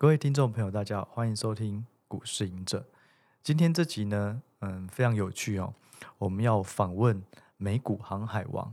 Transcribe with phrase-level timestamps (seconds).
[0.00, 2.86] 各位听众朋友，大家好，欢迎收听股市赢者。
[3.42, 5.74] 今天这集呢，嗯，非常有趣哦。
[6.18, 7.20] 我们要访问
[7.56, 8.72] 美股航海王。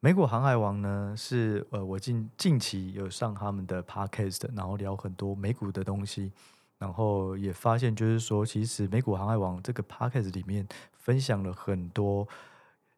[0.00, 6.30] 美股航海王呢，是呃，我近近期有上他们的 podcast，然后聊很多美股的东西，
[6.76, 12.28] 然后也发现就是说，其实美股航海王这个 podcast 里面分享了很多，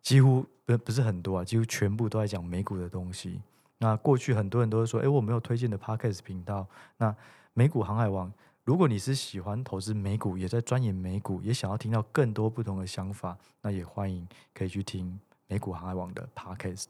[0.03, 3.41] 几乎不不是很多啊，几乎全部都在讲美股的东西。
[3.79, 6.67] 那过去很多人都会说，诶，我没有推荐的 podcast 频道，
[6.97, 7.15] 那。
[7.59, 8.33] 美股航海王，
[8.63, 15.19] 如果你是喜欢投资美股，也在钻研美股，也想要听到更多不同的想法，那也欢迎可以去听
[15.49, 16.87] 美股航海王的 Podcast。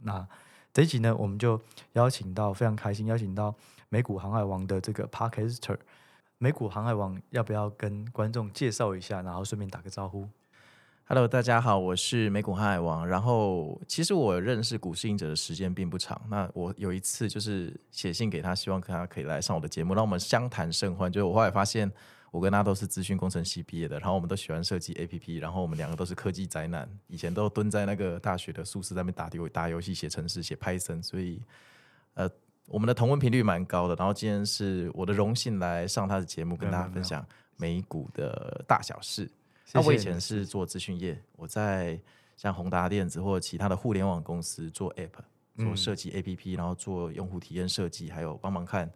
[0.00, 0.26] 那
[0.72, 1.60] 这一集呢，我们就
[1.92, 3.54] 邀请到非常开心，邀请到
[3.90, 5.78] 美股航海王的这个 Podcaster。
[6.38, 10.28] 美股航海王要不要跟观众介绍一下，然后顺便打个招呼
[11.10, 13.08] ？Hello，大家好，我是美股航海王。
[13.08, 16.20] 然后，其实我认识股市应者的时间并不长。
[16.28, 21.10] 那我有一次就是写信给他，希望他可以来上我的节目，让我们相谈甚欢。
[21.10, 21.90] 就是我后来发现，
[22.30, 31.40] 我跟他都是资讯工程系毕业的，然后我们都喜欢设计 APP，然后我们两个都是科技宅男，以前都蹲在那个大学的宿舍在那边打游打游戏、写程式、写 Python，所以
[32.12, 32.28] 呃，
[32.66, 33.94] 我们的同温频率蛮高的。
[33.94, 39.26] 然后今天是我的荣幸来上他的节目，跟大家分享美股的大小事。
[39.72, 42.00] 那我以前是做资讯业，我在
[42.36, 45.10] 像宏达电子或者其他的互联网公司做 App，
[45.56, 48.90] 做设计 APP，然后做用户体验设计，还有帮忙看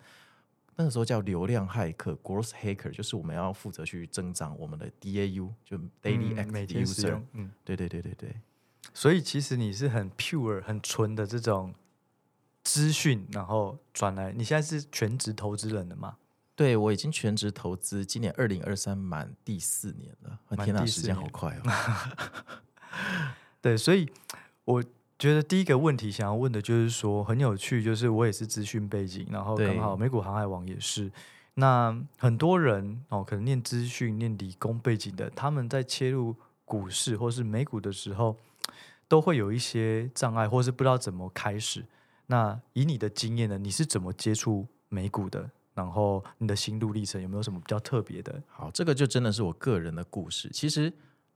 [0.77, 7.21] 那个时候叫流量骇客 （Growth Hacker），就是我们要负责去增长我们的 DAU，就 Daily Active User。
[7.33, 8.35] 嗯，对对对对对。
[8.95, 11.75] 所以其实你是很 pure、很纯的这种
[12.65, 16.17] 资讯，然后转来，你现在是全职投资人的吗？
[16.55, 20.39] 对，我已经全职投资，今年二零二三满第四年了。
[20.65, 22.63] 天哪，时间好快哦！
[23.63, 24.07] 对，所以
[24.65, 24.85] 我
[25.19, 31.11] 觉得第一个问题想要问的就是说，很有趣，就是我也是资讯背景，然后刚好美股航海王也是。
[31.55, 38.37] 那很多人哦，可能念资讯、念理工背景的，他们在切入股市或是美股的时候，
[39.09, 41.87] 都会有一些障碍，或是不知道怎么开始。
[42.27, 45.51] 那以你的经验呢，你是怎么接触美股的？
[45.75, 48.43] 然后你的心路历程有没有什么比较特别的？
[48.47, 50.51] 好，这个就真的是我个人的故事。
[50.53, 50.93] 其实，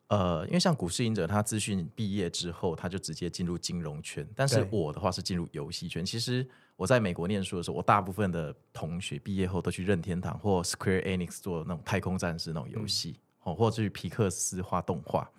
[0.09, 4.27] 呃，因为像股市隐者，他资讯毕业之后，他就直接进入金融圈。
[4.35, 6.05] 但是我的话是进入游戏圈。
[6.05, 6.47] 其实
[6.77, 15.31] 我在美国念书的时候，我大部分的同学毕业后都去任天堂或 Square Enix 做那种太空战士那种游戏，哦、嗯，或者去皮克斯画动画。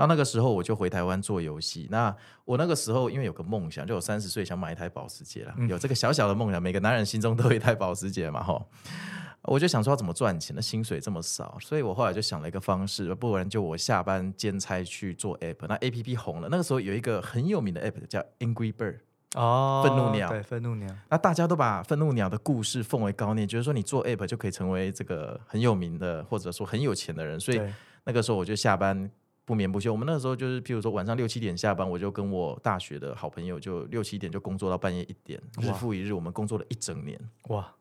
[0.00, 1.86] 然后那个时候我就回台湾做游戏。
[1.90, 2.14] 那
[2.46, 6.62] 我那个时候因为有个梦想，就有三十岁想买一台保时捷了，有这个小小的梦想。
[6.62, 8.64] 每个男人心中都有一台保时捷嘛，哈。
[9.42, 15.66] 我就想说要怎么赚钱，那薪水这么少，所以我后来就想了一个方式，不然就我下班兼差去做 app。
[15.68, 19.00] 那 app 红了，那个时候有一个很有名的 app 叫 Angry Bird，
[19.34, 20.88] 哦，愤怒鸟，对，愤怒鸟。
[21.10, 27.38] 那大家都把愤怒鸟的故事奉为高念，觉得说你做 app 就可以成为这个很有名的，或者说很有钱的人。
[27.38, 27.60] 所以
[28.04, 29.10] 那个时候我就下班。
[29.50, 37.20] 不眠不休，我们那个时候就是，譬如说晚上六七点下班，我就跟我大学的好朋友就六七点就工作到半夜一点，日复一日，我们工作了一整年。
[37.48, 37.74] 哇！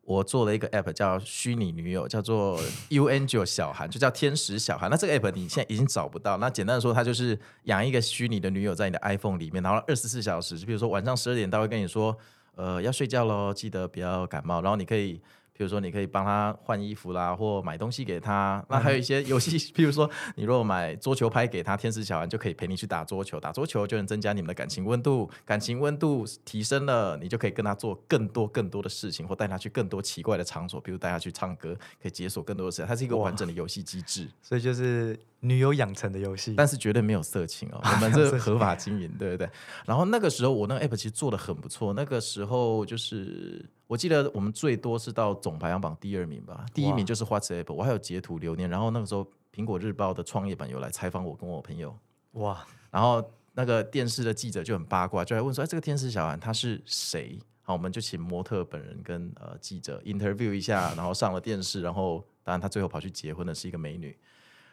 [0.00, 4.88] 我做了一个 app 叫虚拟女友，叫做 UNGEL 小韩，就叫天使小韩。
[4.90, 6.38] 那这个 app 你现在已经找不到。
[6.38, 12.16] 那简单的说，它就是养一个虚拟的女友在你的 iPhone 里面，然后二十四小时，就比如说晚上十二点，他会跟你说，
[12.54, 15.20] 呃，要睡觉喽，记得不要感冒，然后你可以。
[15.58, 18.64] 比如说，你可以帮他换衣服啦，或买东西给他。
[18.68, 23.40] 那还有一些游戏， 譬如说，你如果买桌球拍给他，天使小丸就可以陪你去打桌球。
[23.40, 32.86] 打桌球就能增加你们的感情温度，感情温度提升了，你就可以跟他做更多更多的事情，或带他去更多奇怪的场所，比如带他去唱歌，可以解锁更多的事情。
[32.86, 35.18] 它是一个完整的游戏机制，所以就是。
[35.40, 37.80] 女友养成的游戏，但是绝对没有色情哦。
[37.80, 39.48] 我们 这是合法经营，对不对？
[39.86, 41.92] 然后那个时候我那个 app 其实做的很不错。
[41.92, 48.70] 那个时候就是我记得我们最多是到总排行榜第二名吧，第一名就是 WhatsApp，我还有截图留念。
[48.70, 51.98] 然后那个时候苹果日报的创业板有来采访我跟我朋友，
[52.32, 52.64] 哇！
[52.90, 61.80] 然后那个电视的记者就很八卦，就来问说：“哎，这个天使小孩他是谁？”好，我们就请模特本人跟呃记者 interview 一下，然后上了电视。
[61.80, 64.16] 然后当然他最后跑去结婚的是一个美女。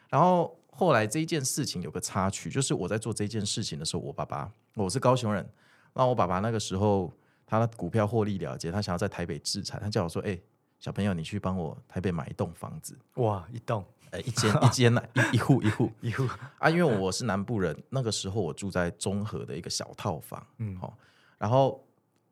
[0.08, 5.46] 然后后来这一件事情有个插曲，就是我在做这件事情的时候，我爸爸，我是高雄人，
[5.94, 7.12] 那我爸爸那个时候
[7.46, 10.38] 他的股票获利了结，他想要在台北置产，他叫我说：“哎，
[10.80, 16.28] 小朋友，你去帮我台北买一栋房子。”哇，一栋， 哎，一间一间一一户一户 一户
[16.58, 20.98] 啊，因为我是南部人，那个时候我住在中和的一个小套房，嗯，好，
[21.38, 21.82] 然后。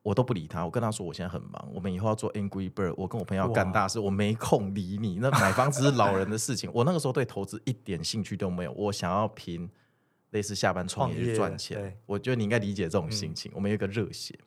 [0.04, 5.18] 我都不理他，我跟他说我现在很忙，我们以后要做 Angry Bird，我跟我朋友要干大事，我没空理你。
[5.18, 9.66] 那买房子是老人的事情，我那个时候对投资一点兴趣都没有，我想要凭
[10.32, 11.98] 类似下班创业去赚钱。
[12.04, 14.38] 我觉得你应该理解这种心情，嗯、我们有一个热血。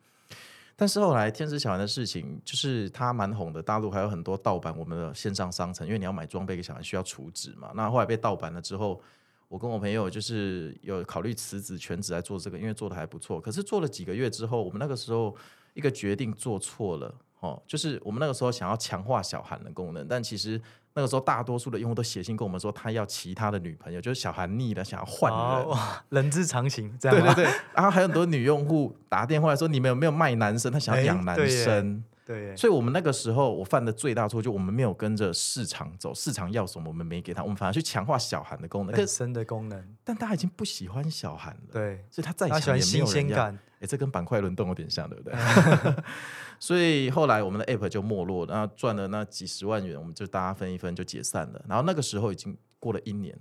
[0.79, 7.71] 但是后来天使小孩的事情，就是他蛮红的，大陆还有很多盗版我们的线上商城，因为你要买装备给小孩需要储值嘛。
[7.73, 9.01] 那后来被盗版了之后，
[9.47, 13.41] 我跟我朋友就是有考虑辞职全职来做这个，因为做的还不错。
[13.41, 15.35] 可是做了几个月之后，我们那个时候
[15.73, 17.13] 一个决定做错了。
[17.39, 20.61] 哦，就是我们那个时候想要强化小韩的功能，但其实
[20.97, 25.77] 那个时候大多数的用户都写信跟我们说，他要其他的女朋友，就是小韩腻了，想要换人。
[26.09, 27.53] 人之常情，这样对对对。
[27.75, 30.71] 然后还有很多女用户打电话来说，你们有没有卖男生？
[30.71, 32.03] 他想要养男生。
[32.27, 39.95] 对，所以，我们那个时候我犯的最大错，就我们没有跟着市场走，市场要什么我们没给他，我们反而去强化小韩的功能，更深的功能。
[40.03, 43.57] 但他已经不喜欢小韩了，对，所以他再他喜欢新鲜感。
[43.79, 45.33] 哎，这跟板块轮动有点像，对不对？
[46.59, 51.63] 所以后来我们的 App 就没落，然后赚了那几十万元，我们就大家分一分就解散了。
[51.65, 53.33] 然后那个时候已经过了一年，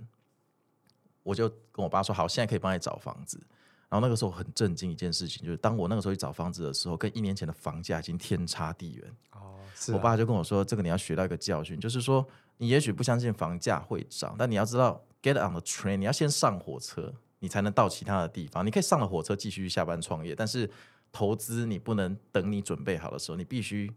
[1.23, 3.41] 我就跟我爸说：“好，现在可以帮你找房子。”
[3.89, 9.15] 然后那个时候很震惊一件事情，就是当我那个时候去找房子的时候，跟一年前的房价已经天差地远。
[9.31, 9.95] 哦，是啊。
[9.95, 18.65] 我爸就跟我说：“这个你要学到一个教训，就是说你也许不相信房价会涨，但你要知道 get on the train，你要先上火车，你才能到其他的地方。
[18.65, 20.69] 你可以上了火车继续下班创业，但是
[21.13, 23.89] 投资你不能等你准备好的时候，你必须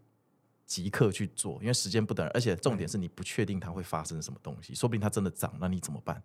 [0.67, 6.23] 即刻去做，因为时间不等人，而且重点是你不确定它会发生什么东西，说不定它真的涨，那你怎么办？”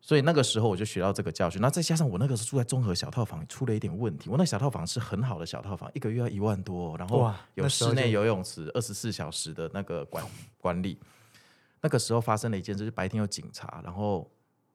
[0.00, 4.30] 所以那个时候我就学到这个教训，那再加上我那个时候住在综合小套房，出了一点问题。
[4.30, 10.24] 我那小套房是很好的小套房，一个月要一万多，然后有室内游泳池，二十四小时的那个管
[10.58, 10.98] 管理。
[11.82, 14.30] 那个时候发生了一件事，就是白天有警察，然后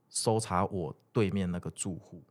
[0.09, 2.23] 搜查我对面那个住户，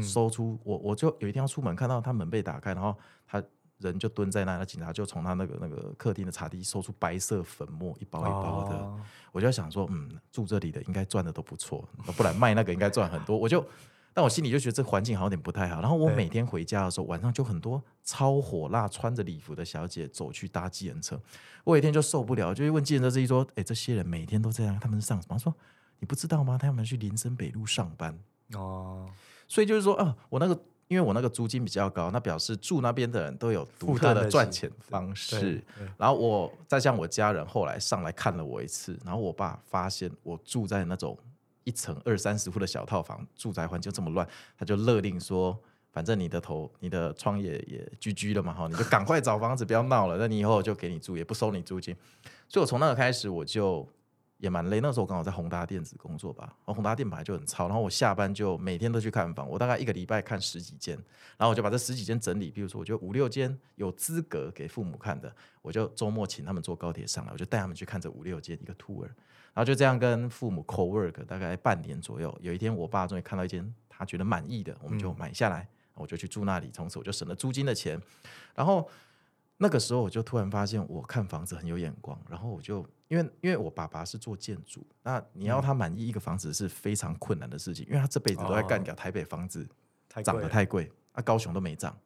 [0.00, 2.96] 搜出我，我就有一天要出门，看到他门被打开，然后
[3.26, 3.42] 他。
[3.78, 8.76] 人就蹲在那，那警察就从他那个那个客厅的茶几搜出白色粉末，一包一包的。
[8.76, 13.38] 哦、我就想说，嗯，住这里的应该赚的都不错，不然卖那个应该赚很多。
[13.38, 13.64] 我就，
[14.12, 15.80] 但我心里就觉得这环境好像有点不太好。
[15.80, 21.20] 然后我每天回家的时候，晚上就很多超火辣穿着礼服的小姐走去搭计程车。
[21.62, 25.54] 我有一天就受不了，就问计程车司机说：“哎，这些人每天都这样，他们是上什么？”他说
[26.00, 26.58] ：“你不知道吗？
[26.58, 28.18] 他们去林森北路上班。”
[28.54, 29.08] 哦，
[29.46, 30.60] 所以就是说啊，我那个。
[30.88, 35.62] 因为我那个租金比较高，那表示住那边的人都有独特的赚钱方式。
[35.96, 41.16] 然后我再像我家人后来上来看了我一次，然后我爸发现我住在那种
[41.64, 44.26] 一层二三十户的小套房，住宅环境这么乱，
[44.56, 45.58] 他就勒令说：
[45.92, 50.16] 反正你的头、你的创业也居居了嘛，哈，你就赶快找房子，不要闹了。
[50.16, 51.94] 那你以后就给你住，也不收你租金。
[52.48, 53.86] 所以我从那个开始我就。
[54.38, 60.94] 也蛮累，那时候我刚好在宏达电子工作吧，然后宏达电本来就很操，然后我下班就每天都去看房，我大概一个礼拜看十几间，
[61.36, 78.00] 然后我就把这十几间整理，比如说我就五六间有资格给父母看的，我就周末请他们坐高铁上来，我就带他们去看这五六间一个 tour，然后就这样跟父母 co work 大概半年左右，有一天我爸终于看到一间他觉得满意的，我们就买下来，我就去住那里，从此我就省了租金的钱，
[78.54, 78.88] 然后。
[79.60, 82.16] 那个时候我就突然发现，我看房子很有眼光。
[82.30, 89.66] 然后我就因为因为我爸爸是做建筑，那你要他满意一个房子是非常困难的事情，因为他这辈子都在干掉台北房子
[90.22, 91.96] 涨得太贵，啊高雄都没涨。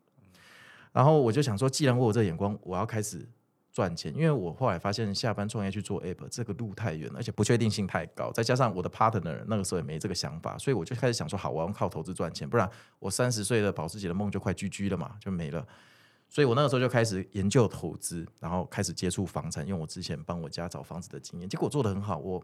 [0.93, 3.27] 然后我就想说，既然我有这个眼光，我要开始
[3.73, 4.15] 赚钱。
[4.15, 15.67] 因为我后来发现下班创业去做 App 这个路太远了，而且不确定性太高，再加上我的 partner 那个时候也没这个想法，所以我就开始想说，好，我要靠投资赚钱，不然我三十岁的保时捷的梦就快 GG 了嘛，就没了。
[16.33, 22.17] 所以我那个时候就开始研究投资，然后开始接触房产，用我之前帮我家找房子的经验，结果做的很好。
[22.17, 22.43] 我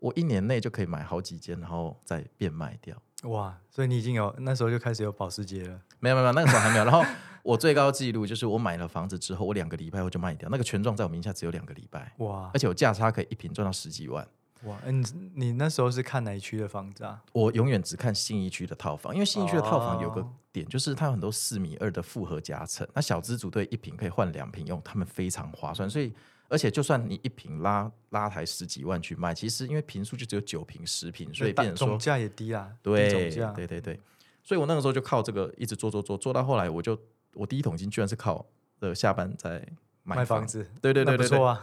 [0.00, 3.00] 我一年内就可以买好几间，然后再变卖掉。
[3.22, 3.56] 哇！
[3.70, 5.80] 所以你已经有那时候就开始有保时捷了？
[6.00, 6.84] 没有没有，那个时候还没有。
[6.84, 7.04] 然后
[7.44, 10.48] 我最高纪录就是我买了房子之后，我两个礼拜后就卖掉。
[10.50, 12.12] 那个权状在我名下只有两个礼拜。
[12.18, 12.50] 哇！
[12.52, 14.26] 而且我价差可以一平赚到十几万。
[14.64, 15.04] 哇，你
[15.34, 17.22] 你那时候是看哪一区的房子啊？
[17.32, 25.88] 我永远只看信义区的套房，因为信义区的套房有个点，就是它有很多四米二的复合夹层，那小资组对一平可以换两平用，他们非常划算。
[25.88, 26.12] 所以，
[26.48, 32.70] 而且就算你一平拉拉抬十几万去卖，其实因为坪数就只有九坪十坪，所以变成总价也低啊。
[32.82, 34.00] 对，总价对对对。
[34.42, 36.98] 所以我那个时候就靠这个一直做做做，做到后来我就
[37.34, 38.44] 我第一桶金居然是靠
[38.80, 39.66] 的下班在
[40.02, 40.66] 买房，子。
[40.80, 41.62] 对对对对，对，不错啊。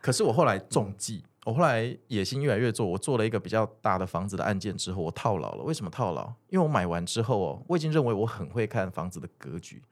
[0.00, 1.24] 可是我后来中计。
[1.44, 5.64] 我后来野心越来越做，我做了一个比较大的房子的案件之后，我套牢了。
[5.64, 6.24] 为什么套牢？
[6.48, 9.82] 因为我买完之后哦，我已经认为我很会看房子的格局，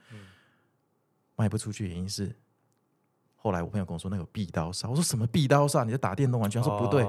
[1.35, 2.37] 卖不出去原因是，
[3.35, 5.85] 后来我朋友跟我说那个壁刀煞，我说什么壁刀煞？
[5.85, 6.57] 你在打电动玩具？
[6.59, 7.05] 他说不对，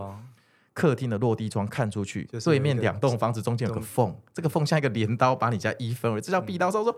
[0.74, 6.80] 客厅的落地窗看出去，对面两栋房子中间有个缝，这个缝像一个镰刀把你家一分为，这叫壁刀煞。
[6.80, 6.98] 我说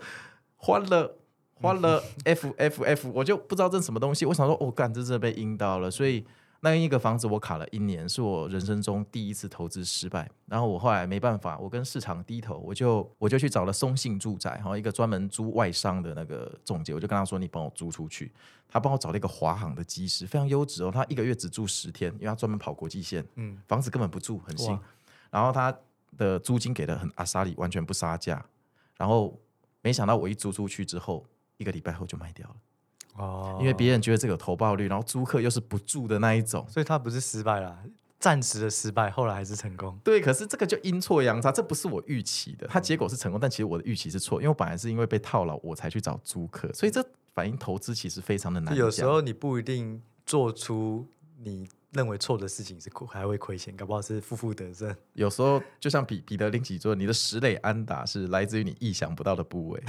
[0.56, 1.18] 换了
[1.60, 4.24] 换了 F F F，我就不知道这是什么东西。
[4.24, 6.24] 我想说，我、哦、干，这真的被阴到了，所以。
[6.64, 10.26] 那一个房子我卡了一年，是我人生中第一次投资失败。
[10.46, 18.32] 然后我后来没办法，我跟市场低头，我就我就去找了松信住宅，然后，一个专门租外商的那个中介，我就跟他说：“你帮我租出去。”
[18.66, 20.90] 他帮我找了一个华航的机师，非常优质哦。
[20.90, 24.76] 他一个月只住十天，因为他专门跑国际线，嗯，房子根本不住，很新。
[25.30, 25.76] 然后他
[26.16, 28.42] 的租金给的很阿莎里，完全不杀价。
[28.96, 29.38] 然后
[29.82, 31.26] 没想到我一租出去之后，
[31.58, 32.56] 一个礼拜后就卖掉了。
[33.14, 37.78] 哦，因为别人觉得这个有投报率，然后租客又是不住的那一种，所以他不是失败了，
[38.18, 39.98] 暂时的失败，后来还是成功。
[40.02, 48.76] 对，可是这个就阴错阳差，这不是我预期的，它结果是成功，但其实我的预期是错，因为我本来是因为被套牢，我才去找租客，所以这反映投资其实非常的难。
[48.76, 51.06] 有时候你不一定做出
[51.42, 51.68] 你。
[51.94, 54.94] 认为错的事情是亏，还会亏钱，搞不好是负负得正。
[55.14, 59.82] 有时候就像彼彼得林奇说，你的石垒安打是来自于你意想不到的部位。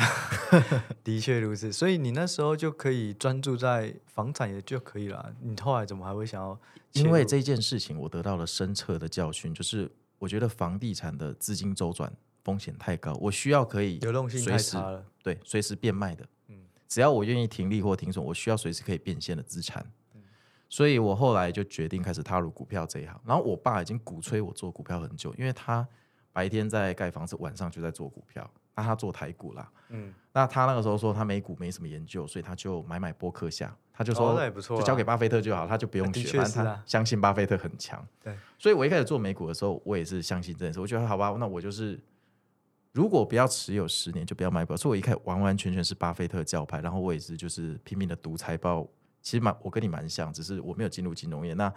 [1.04, 5.34] 的确如此，所以你那时候就可以专注在房产也就可以了。
[5.42, 6.58] 你后来怎么还会想要？
[6.94, 12.10] 因为这件事情，我得到了深刻的教训，就是我觉得房地产的资金周转
[12.44, 16.26] 风险太高，我需要可以流动性太差了，对，随时变卖的。
[16.48, 16.56] 嗯，
[16.88, 19.86] 只要我愿意停利或停损，我需要随时可以变现的资产。
[20.70, 23.20] 所以我后来就决定开始踏入股票这一行。
[23.26, 25.88] 然后我爸已经鼓吹我做股票很久，因为他
[26.32, 28.50] 白天在盖房子，晚上就在做股票。
[28.78, 36.38] 那他做台股啦，嗯，那他那个时候说他美股没什么研究，所以他就买买波克夏，他就说那也不错，就交给巴菲特就好，他就不用学。
[36.38, 38.06] 反正他相信巴菲特很强。
[38.22, 40.82] 对，所以我一开始做美股的时候，我也是相信这件事。
[40.82, 41.98] 我觉得好吧，那我就是
[42.92, 44.76] 如果不要持有十年，就不要买股票。
[44.76, 48.86] 所以我一开始完完全全是巴菲特教派，然后我也是就是拼命的读财报。
[49.26, 51.56] 其实蛮，我跟你蛮像，只是我没有进入金融业。
[51.56, 51.74] 那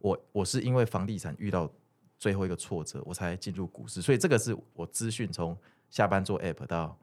[0.00, 1.70] 我我是因为房地产遇到
[2.18, 4.02] 最后一个挫折，我才进入股市。
[4.02, 5.56] 所以这个是我资讯从
[5.88, 6.98] 下班做 app 到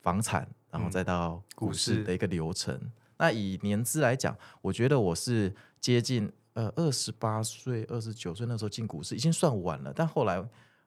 [0.00, 2.72] 房产，然后再到股市的一个流程。
[2.76, 9.92] 嗯、那以年资来讲，我觉得我是接近呃二十八岁、二十九岁那时候进股市，已经算晚了。
[9.92, 10.40] 但后来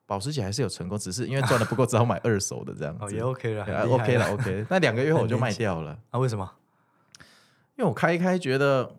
[0.06, 3.04] 保时捷还是有成功，只是因为赚的不够，只好买二手的这样子。
[3.04, 4.64] 哦，也 OK 了，OK 了，OK。
[4.70, 5.98] 那两个月后我就卖掉了。
[6.08, 6.18] 啊？
[6.18, 6.50] 为什么？
[7.80, 8.94] 因为我开一开觉得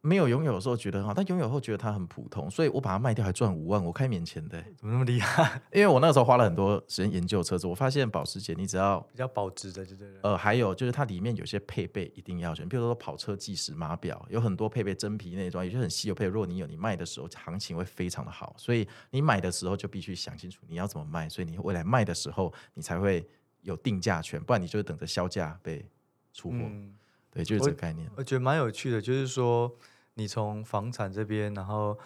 [0.00, 5.62] 没有拥有的时候觉得很好，但拥有后觉得它很普通，所以我把它卖掉还赚五万，我开免钱的，怎么那么厉害？
[5.72, 10.18] 因为我那个时候花了很多时间研究车子，我发现保时捷你只要比较保值的就对了。
[10.24, 23.24] 呃，还有就是它里面有些配备一定要选，比如说跑车计时码表，有很多配备真皮内装，有些很稀有配备，如果你有，你卖的时候行情会非常的好，所以你买的时候就必须想清楚你要怎么卖，所以你未来卖的时候你才会
[23.60, 25.86] 有定价权，不然你就等着销价被
[26.32, 26.56] 出货。
[26.58, 26.94] 嗯
[27.30, 28.08] 对，就是这个概念。
[28.10, 29.70] 我，我觉得蛮有趣的，就是说
[30.14, 31.96] 你从房产这边，然后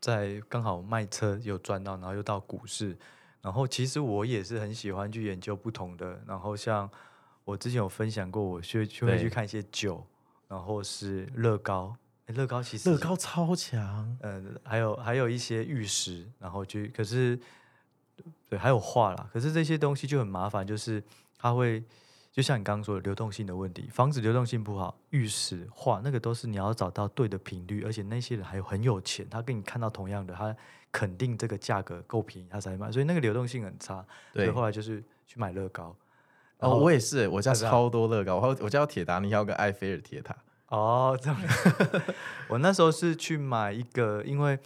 [0.00, 2.96] 在刚好卖车有赚到，然后又到股市，
[3.42, 6.20] 然后其实我也是很喜欢去研究不同的。
[6.26, 6.90] 然后像
[7.44, 10.04] 我之前有分享过，我去去会去看一些酒，
[10.48, 11.94] 然后是乐高，
[12.26, 17.38] 诶乐高其实乐高超强，嗯，还有还有一些玉石，然后就可是
[18.48, 21.04] 对，还有画啦，可是这些东西就很麻烦，就是
[21.36, 21.84] 它会。
[22.34, 30.52] 就像你刚刚说的流动性的问题，房子流动性不好，玉石画那个都是你要找到对的频率，而且那些人还有很有钱，他跟你看到同样的，他
[30.90, 34.04] 肯定这个价格够便宜，他才买，所以那个流动性很差。
[34.32, 35.94] 对，所以后来就是去买乐高。
[36.58, 40.36] 哦，我也是，我家超多乐高，我我家有铁达尼号跟埃菲尔铁塔。
[40.70, 41.40] 哦，这样。
[42.50, 44.58] 我那时候是去买一个，因为。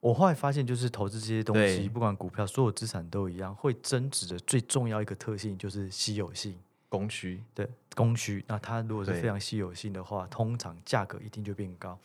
[0.00, 6.54] 我后来发现，就是投资这些东西，不管股票，所有资产都一样，会增值的最重要一个特性就是稀有性、
[6.88, 7.42] 供需。
[7.54, 8.44] 对，供需。
[8.46, 11.98] 那它如果是非常稀有性的话，通常价格一定就变高。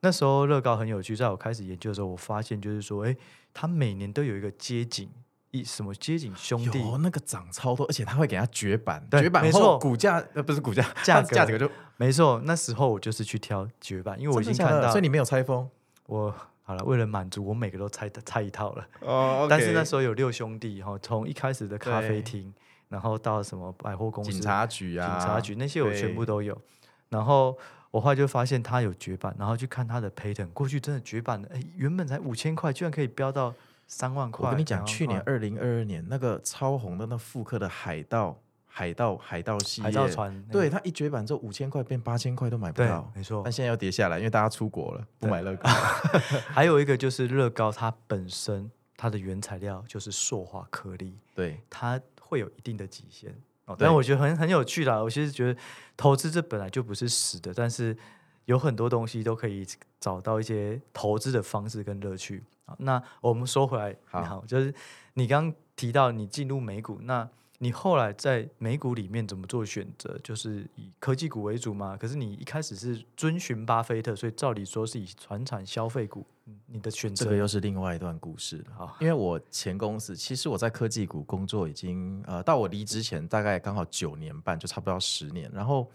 [0.00, 3.16] 那时候乐高很有趣，在我开始研究的时候，我发现就是说，哎，
[3.54, 5.08] 它每年都有一个街景，
[5.52, 12.40] 一什么街景兄弟，那个涨超多，而且他会给它绝版，绝版后股价呃不是股价，价格价格就没错。
[12.44, 15.68] 那时候我就是去挑绝版，因为我已经看到，所以你没有拆封
[16.06, 16.34] 我。
[16.68, 18.84] 好了，为了满足我，每个都拆拆一套了。
[19.02, 22.52] 哦，okay、 但是那时候有六兄弟哈，从一开始的咖啡厅，
[22.88, 26.60] 然后到什么百货公司、警察局啊、警察局那些我全部都有。
[27.08, 27.56] 然后
[27.92, 33.54] 我后来就发现他有绝版，然后去看他的 patent，过去真的绝版的，哎，原本才五千块，居然可以飙到
[33.86, 34.46] 三万块。
[34.46, 38.36] 我跟你讲，去年二零二二年那个超红的那复刻的海盗。
[38.78, 43.40] 海盗海盗系列，海盗船，对，它一绝版之后五千块变八千块都买不到，没错。
[43.42, 45.66] 但现在又跌下来，因为大家出国了，不买乐高。
[46.52, 53.34] 还有一个就是乐高，它本身它的原材料就是塑化颗粒，对，它会有一定的极限。
[53.64, 55.02] 哦，但我觉得很很有趣啦。
[55.02, 55.58] 我其实觉得
[55.96, 57.96] 投资这本来就不是死的，但是
[58.44, 59.66] 有很多东西都可以
[59.98, 62.44] 找到一些投资的方式跟乐趣。
[62.76, 64.74] 那我们说回来，好，好，就是
[65.14, 67.26] 你刚刚提到你进入美股那。
[67.58, 70.18] 你后来在美股里面怎么做选择？
[70.22, 71.96] 就是以科技股为主吗？
[71.98, 76.26] 可是你一开始是遵循巴菲特，所以照理说是以传产消费股。
[76.66, 78.64] 你的选择，这个又是另外一段故事了。
[78.76, 85.50] 好，因为我前公司其实我在科技股工作已经呃，到我离职前大概刚好九年半，就差不多要十年。
[85.52, 85.90] 然后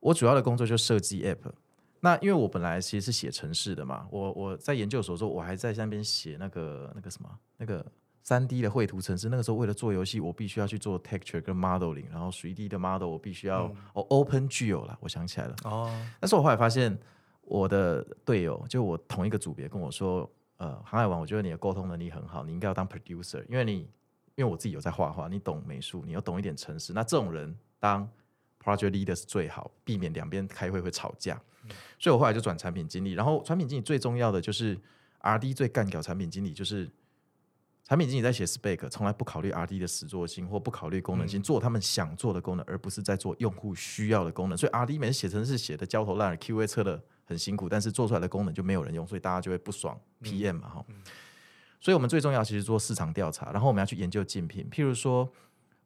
[0.00, 1.52] 我主要的工作就设计 App。
[2.00, 7.86] 那因为我本来其实是写城市的嘛，我我在研究所的时候，我还在那边写那个那个什么那个。
[8.22, 15.56] 三 D 的绘图程式，那个时候为了做游戏，我必须要去做 texture 跟 modeling，然后随 D 的 model 我必须要、嗯、哦 OpenGL 了，我想起来了。
[15.64, 16.96] 哦，但是我后来发现
[17.40, 23.78] 我的队友就我同一个组别跟我说，呃，航海王，我觉得你的沟通能力很好，你应该要当 producer，因为你
[24.34, 28.06] 因为我自己有在画画，你懂美术，你要懂一点程式，那这种人当
[28.62, 31.40] project leader 是最好，避免两边开会会吵架。
[31.64, 34.78] 嗯、所以我后来就转产品经理，然后产品经理最重要的就是
[35.22, 36.88] RD 最干掉产品经理就是。
[37.90, 44.56] 产品经理在写 spec，从来不考虑 RD 的实作性或不考虑功能性，嗯、做他们想做的功能，而不是在做用户需要的功能。
[44.56, 50.00] 所以 RD 每次写程式写的焦头烂额，QA 测的很辛苦，但是做出来的功能就没有人用，所以大家就会不爽。
[50.22, 50.94] PM 嘛，哈、嗯，
[51.80, 54.68] 所以我们最重要其实做市场调查，然后我们要去研究竞品。
[54.70, 55.28] 譬如说，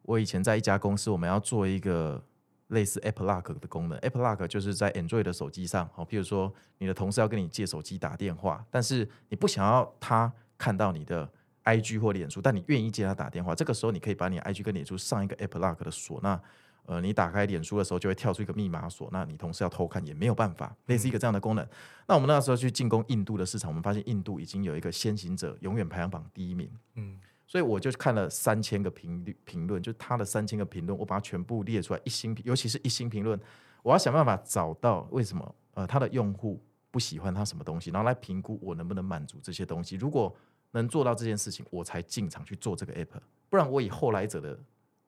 [0.03, 2.23] 我以前在一家公司，我们要做一个
[2.67, 11.27] 类似 App Lock 的功能，App Lock 就是在 Android 的手机上，好，譬如说你的同事要跟你借手机打电话，但是你不想要他看到你的。
[11.65, 16.41] I G 或脸书，但你愿意接他打电话，这个时候你可以把你 I G 跟脸书上一个 App Lock 的锁，那
[16.87, 21.65] 呃，你打开脸书的时候就会跳出一个密码锁，那你同事要偷看也没有办法，类似一个这样的功能。
[21.65, 21.69] 嗯、
[22.09, 26.71] 那我们那时候去进攻印度的市场，我们发现印度已经有一个先行者，永远排行榜第一名。
[26.97, 33.41] 嗯，所以我就看了三千个评论，评论就他的三千个评论，我把它全部列出来，一星，尤其是一星评论，
[33.83, 39.97] 我要想办法找到为什么呃他的用户不喜欢他什么东西，然后来评估我能不能满足这些东西。
[39.97, 40.37] 如果
[40.79, 44.59] 能做到这件事情，我才进场去做这个 app，不然我以后来者的，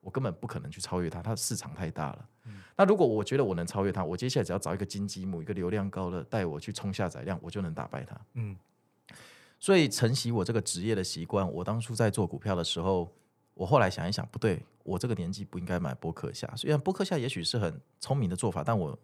[0.01, 2.29] 我根本不可能去超越它，它的市场太大了。
[2.45, 8.17] 嗯、那如果我觉得我能超越它，我接下来只要找一个金鸡母，一个流量高的带我去冲下载量，我就能打败它。
[8.35, 8.57] 嗯，
[9.59, 13.13] 所以承袭我这个职业的习惯，我当初在做股票的时候，
[13.55, 16.49] 我后来想一想，不对，我这个年纪不应该买波克夏。
[16.55, 18.97] 虽然波克夏也许是很聪明的做法，但我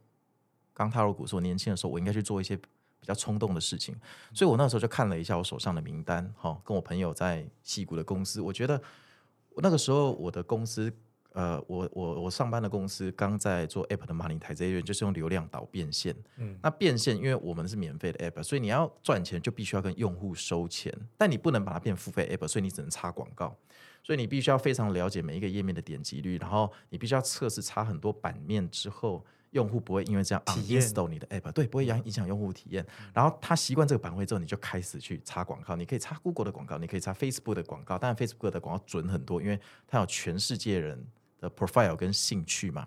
[0.73, 2.57] 刚踏入股市，我年轻的时候，我应该去做一些。
[3.02, 3.92] 比较冲动的事情，
[4.32, 8.80] 所以我那时候就看了一下我手上的名单，哈，跟我朋友在戏谷的公司，我觉得
[9.56, 10.88] 那个时候我的公司，
[11.32, 16.15] 呃，我我我上班的公司刚在做 App 的 monetization，就是用流量导变现。
[16.36, 23.56] 嗯，那变现，因为我们是免费的 App，所以你要赚钱就必须要跟用户收钱，但你不能把它变付费 App，所以你只能插广告，
[24.04, 29.26] 所以你必须要非常了解每一个页面的点击率，然后你必须要测试插很多版面之后。
[29.52, 32.84] 用户不会因为这样 uninstall 你的 app，对，不会影影响用户体验。
[33.15, 35.76] 然后他习惯这个版位之后，你就开始去插广告。
[35.76, 37.97] 你可以插 Google 的广告，你可以插 Facebook 的广告。
[37.97, 41.06] 当然 Facebook 的广告准很多，因为它有全世界人
[41.38, 42.86] 的 profile 跟兴趣嘛。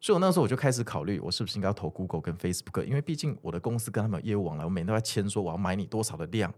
[0.00, 2.84] 所以我那时候我就开始考虑，我是不是应该要投 Google 跟 Facebook？
[2.84, 6.52] 因为毕竟我的公司跟他们有业务往来，我每天都在签说我要买你多少的量。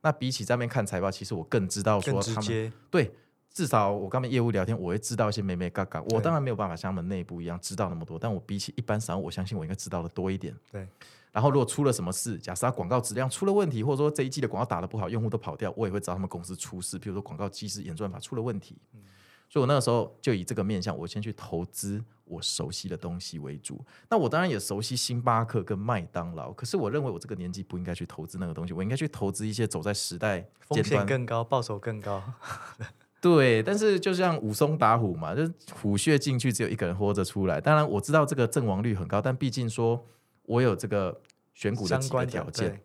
[0.00, 3.12] 那比起在那边看财报，其实我更知道说他们对。
[3.52, 6.02] 至少我跟他们业务聊天，我会知道一些美美嘎嘎。
[6.10, 10.54] 我当然没有办法像他们内部一样知道那么多，但我比起一般散户，我相信我应该知道的多一点。
[10.70, 10.86] 对。
[11.30, 16.98] 然后如果出了什么事，假设他广告质量出了问题，或者说这一季的广告打得不好，用户都跑掉，我也会知道他们公司出事。
[16.98, 18.76] 比如说广告机制演算法出了问题。
[18.94, 19.00] 嗯。
[19.48, 23.84] 所以我那个时候就以这个面向，我先去投资我熟悉的东西为主。
[24.08, 32.22] 那我当然也熟悉星巴克跟麦当劳，可是我认为我这个年纪不应该去投资那个东西，我应该去投资一些走在时代风险更高、报酬更高。
[33.22, 37.60] 对，但是就像武松打虎嘛，就是虎穴进去只有一个人活着出来。
[37.60, 40.04] 当然我知道这个阵亡率很高，但毕竟说
[40.42, 41.20] 我有这个
[41.54, 42.82] 选股的几个条件。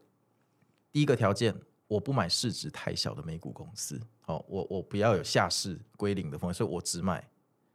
[0.92, 1.56] 第一个条件，
[1.88, 7.20] 我不买市值太小的美股公司，哦，我我不要有下市归零的风险，所以我只买，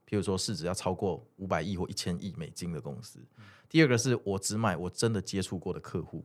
[0.09, 3.19] 譬如说市值要超过五百亿或一千亿美金的公司。
[3.69, 6.25] 第二个是我只买我真的接触过的客户。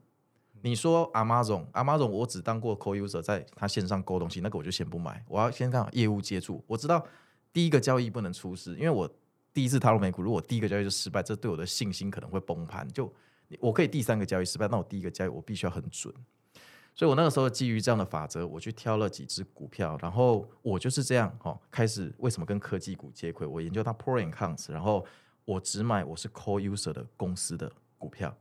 [0.61, 5.23] 你说 Amazon，Amazon 我只当过 c o user，在他线上购东西，那个我就先不买。
[5.27, 7.05] 我要先看业务接触，我知道
[7.53, 9.09] 第一个交易不能出事，因为我
[9.53, 12.87] 第一次踏入美股，如果第一个交易就失败，这对我的信心可能会崩盘。
[12.89, 13.11] 就
[13.59, 16.13] 我可以第三个交易失败，那我第一个交易我必须要很准。
[16.93, 23.45] 所以我那个时候基于这样的法则，我去挑了几只股票，然后我就是这样哦，开始为什么跟科技股接轨？
[23.45, 25.05] 我研究它 pro and cons，然后
[25.45, 28.35] 我只买我是 core user 的公司的股票。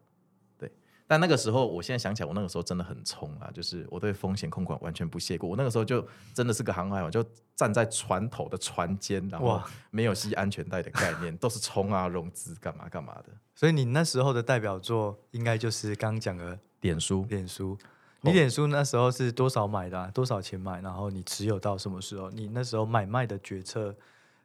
[1.08, 3.48] 但那个时候，我现在想起来，我那个时候真的很冲啊！
[3.54, 5.48] 就是我对风险控管完全不屑过。
[5.48, 13.26] 我那个时候就真的是个航海王，就站在船头的船尖，然后没有系安全带的概念，都是冲啊、融资干嘛干嘛的。
[13.54, 17.24] 所以你那时候的代表作应该就是刚讲的脸书。
[17.30, 17.78] 脸书，
[18.22, 20.10] 你脸书那时候是多少买的啊？
[20.12, 20.80] 多少钱买？
[20.80, 22.30] 然后你持有到什么时候？
[22.30, 23.94] 你那时候买卖的决策，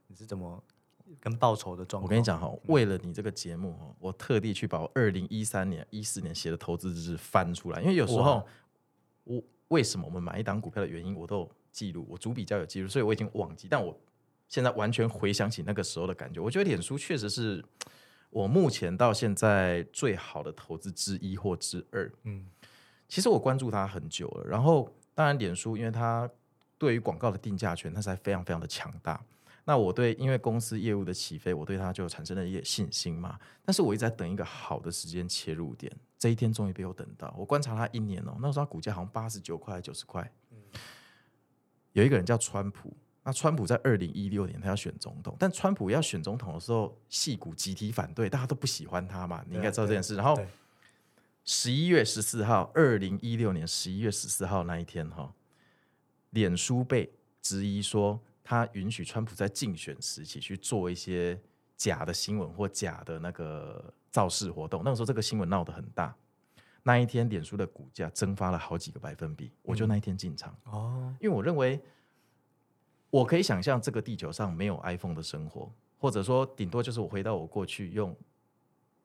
[0.05, 0.63] 你是怎么
[1.19, 2.03] 跟报酬的状况？
[2.03, 8.45] 我跟你讲哈，为了你这个节目哈，我特地去把我二零一三年、一四年写的投资日志翻出来，因为有时候
[9.23, 13.97] 我为什么我们买一档股票的原因，我都有记录，我主笔较有记录，所以我已经忘记，但我
[14.47, 17.63] 现在完全回想起那个时候的感觉，我觉得脸书确实是
[18.29, 22.11] 我目前到现在最好的投资之一或之二。
[22.23, 22.45] 嗯，
[23.07, 26.29] 其实我关注它很久了，然后当然脸书因为它
[26.77, 29.23] 对于广告的定价权，它是还非常非常的强大。
[29.63, 33.39] 那我对因为公司业务的起飞，我对它就产生了一点信心嘛。
[33.63, 37.33] 但是我一直在等一个好的时间切入点，这一天终于被我等到。
[37.37, 40.31] 我观察它一年哦，那时候它股价好像八十九块九十块。
[41.93, 42.91] 有一个人叫川普，
[43.23, 50.15] 那川普在二零一六年他要选总统，但川普要选总统的时候，戏股集体反对，大家都不喜欢他嘛，你应该知道这件事。
[50.15, 50.41] 然后
[51.43, 55.33] 十一月十四号，二零一六年十一月十四号那一天哈。
[56.31, 58.17] 脸书被质疑说，
[58.51, 61.39] 他允许川普在竞选时期去做一些
[61.77, 64.81] 假的新闻或假的那个造势活动。
[64.83, 66.13] 那个时候，这个新闻闹得很大。
[66.83, 69.53] 那一天，脸书的股价蒸发了好几个百分比。
[69.61, 71.81] 我就那一天进场哦，因为我认为
[73.09, 78.13] 我可以想象这个地球上没有 iPhone 的生活，或者说顶多就是我回到我过去用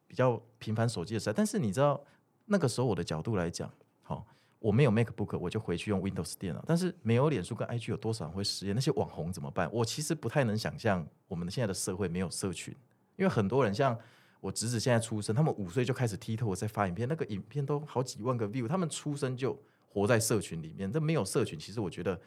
[0.08, 1.32] 比较频繁手机的时代。
[1.32, 2.02] 但是你知道，
[2.46, 4.26] 那个时候我的角度来讲，好。
[4.58, 6.64] 我没有 MacBook，我就回去用 Windows 电脑。
[6.66, 8.72] 但是没有脸书跟 IG，有多少人会失业？
[8.72, 9.70] 那些网红怎么办？
[9.72, 12.74] 我其实不太能想象，我们现在的社会没有社群，
[13.16, 13.96] 因为很多人像
[14.40, 20.90] 我侄子现在出生，他们五岁就开始 TikTok 在发影片，那个影片都好几万个 view，他们出生就活在社群里面。
[20.90, 22.20] 这没有社群，其实我觉得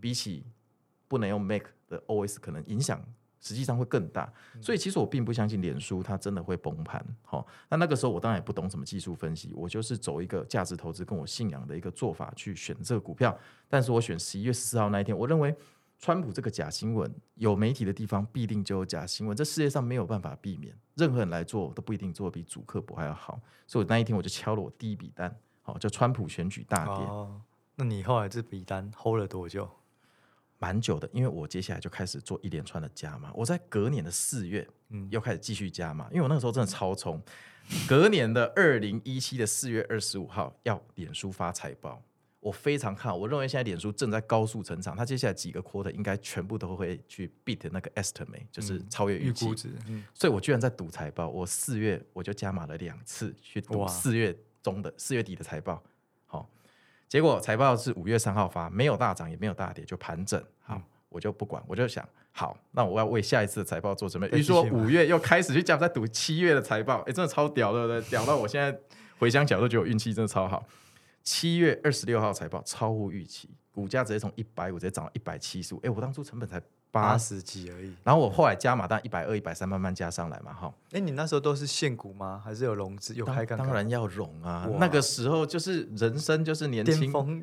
[0.00, 0.44] 比起
[1.08, 3.02] 不能用 Mac 的 OS，可能影响。
[3.46, 4.28] 实际上会更大，
[4.60, 7.04] 所以其实我并不相信脸书它真的会崩盘。
[7.22, 13.38] 好，那那个时候我当然也不懂什么技术分析，我就是走一个价值投资跟我信仰的一个做法去选这个股票。
[13.68, 15.54] 但是我选十一月十四号那一天，我认为
[16.00, 23.40] 川普这个假新闻有媒体的地方必定就有假新闻，这世界上没有办法避免，任何人来做都不一定做比主客博还要好。
[23.68, 26.94] 所以我那一天我就敲了我第一笔单，好，叫川普选举大跌。
[27.06, 27.40] 哦，
[27.76, 29.70] 那你后来这笔单 hold 了多久？
[30.58, 33.30] 蛮久的，因为我接下来就开始做一连串的加码。
[33.34, 37.22] 我在隔年的四月，嗯，又开始继续加码，因为我那个时候真的超冲。
[37.88, 42.00] 隔年的二零一七的四月二十五号，要脸书发财报，
[42.38, 43.16] 我非常看好。
[43.16, 49.52] 我认为现在脸书正在高速成长，它接下来几个 quarter 应该全部都会去 beat 那个 estimate，就是超越预期。
[49.88, 51.28] 嗯，所以我居然在赌财报。
[51.28, 55.82] 我四月我就加码了两次去赌四月中的四月底的财报。
[57.08, 60.42] 结果财报是五月三号发，没有大涨也没有大跌，就盘整。
[60.60, 64.28] 好，我就不管，我就想，好，那我要为下一次的财报做准备。
[64.36, 68.00] 于是说五月又开始去讲，在赌七月的财报，哎，真的超屌，对不对？
[68.10, 68.76] 屌到我现在
[69.18, 70.66] 回想起来都觉得我运气真的超好。
[71.22, 75.80] 七月二十六号财报超乎预期，股价直接从一百五直接涨到一百七十五。
[75.84, 76.60] 哎，我当初成本才
[77.02, 80.72] 八十几而已，然后我后来加码，但一百二、一百三慢慢加上来嘛，哈。
[80.92, 82.40] 哎，你那时候都是现股吗？
[82.44, 83.66] 还是有融资、有开杠杆？
[83.66, 84.68] 当然要融啊！
[84.78, 87.42] 那个时候就是人生就是年轻、峰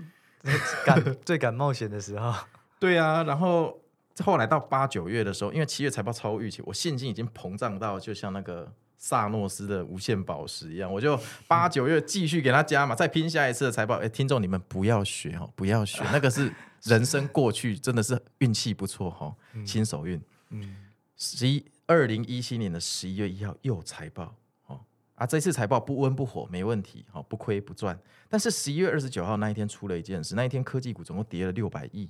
[0.85, 2.33] 敢 最敢冒险的时候。
[2.79, 3.79] 对啊，然后
[4.23, 13.95] 后来到八九月的时候，因为七月财报超预期，我现金已经膨胀到就像那个萨诺斯的无限宝石一样，我就八九月继续给他加嘛，再拼下一次的财报。
[13.95, 16.51] 哎，听众你们不要学哦，不要学，那个是。
[16.83, 19.33] 人生过去真的是运气不错哈，
[19.65, 20.21] 新手运。
[20.49, 20.75] 嗯，
[21.15, 24.35] 十一二零一七年的十一月一号又财报
[24.67, 24.79] 哦，
[25.15, 27.97] 啊，这次财报不温不火，没问题，哦，不亏不赚。
[28.27, 32.01] 但是十一月二十九号那一天出了一件事，那一天科技股总共跌了六百亿，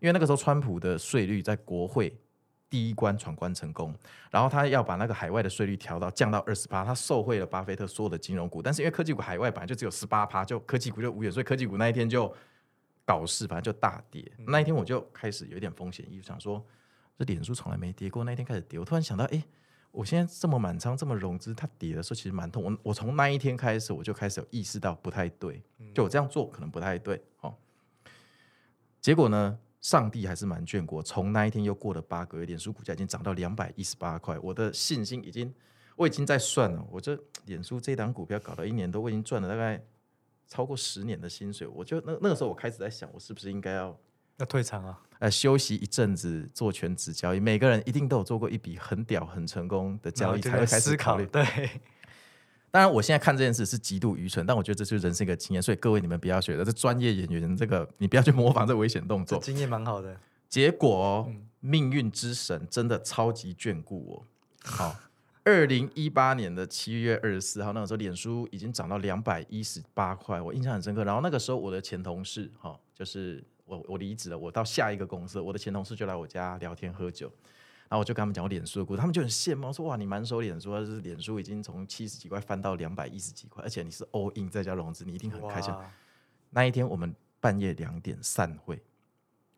[0.00, 2.14] 因为那个时候川普的税率在国会
[2.68, 3.94] 第一关闯关成功，
[4.30, 12.30] 然后他要把那个海外的税率调到降到二十八，他受惠了巴菲特所有的金融股，但是因为科技股海外本来就只有十八趴，就科技股就无缘，所以科技股那一天就。
[13.08, 14.30] 搞事，反正就大跌。
[14.46, 16.62] 那一天我就开始有一点风险意识，想说
[17.16, 18.22] 这脸书从来没跌过。
[18.22, 19.42] 那一天开始跌，我突然想到，哎，
[19.90, 22.62] 我现在这么满仓，这么融资，它跌的时候其实蛮痛。
[22.62, 25.62] 我我从那一天开始，我就开始有意识到不太对，
[25.94, 27.18] 就我这样做可能不太对。
[27.40, 27.54] 哦，
[29.00, 31.00] 结果呢，上帝还是蛮眷顾。
[31.00, 35.54] 从那一天又过了八个月，脸书股价已经涨到两百一十八块，我的信心已经，
[35.96, 36.86] 我已经在算了。
[36.90, 39.82] 我这脸书这档股票搞了一年多，我已经赚了大概。
[40.48, 43.96] 超过十年的薪水，我就那那个时候我开始在想，我是不是应该要
[44.38, 44.98] 要退场啊？
[45.18, 47.40] 呃，休息一阵子做全职交易。
[47.40, 51.26] 每个人一定都有做过一笔很屌、很成功的交易，才会开始考虑。
[51.26, 51.44] 对，
[52.70, 55.62] 当然我现在看这件事是极度愚蠢，但我觉得这就是人生一个经验。
[55.62, 59.38] 所以各位你们不要学的，这专业演员这个你不要去模仿这危险动作。
[59.40, 64.26] 经验蛮好的，结果、哦嗯、命运之神真的超级眷顾我。
[64.64, 64.96] 好。
[65.48, 71.04] 二零一八年的七月二十四号，那个时候脸书已经涨到两百一十八块，我印象很深刻。
[71.04, 77.32] 然后那个时候我的前同事，哈，就是我我离职了，我到下一个公司，我的前同事就来我家聊天喝酒。
[77.88, 85.74] 然后我就跟他们讲我脸书的故事，他们就很羡慕，说哇，你满手脸书，就是脸书已经从七十几块翻到两百一十几块，而且你是 all in 再加融资，你一定很开心。
[86.50, 88.82] 那一天我们半夜两点散会，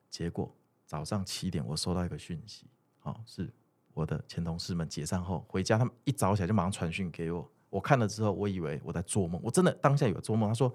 [0.09, 0.55] 结果
[0.87, 2.67] 早上七点我收到一个讯息，
[3.03, 3.53] 哦，是
[3.95, 10.49] 我的前同事们解散后回家，他们一早起来就马上传讯给我，我看了之后，我以为我在做梦，我真的当下有做梦。
[10.49, 10.73] 他说：“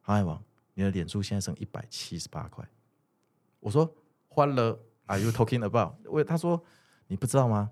[0.00, 0.42] 航海王，
[0.74, 2.66] 你的脸书现在剩一百七十八块。”
[3.60, 3.92] 我说
[4.28, 4.78] ：“欢乐。”
[5.10, 5.94] Are you talking about？
[6.04, 6.62] 为他说
[7.06, 7.70] 你不知道吗？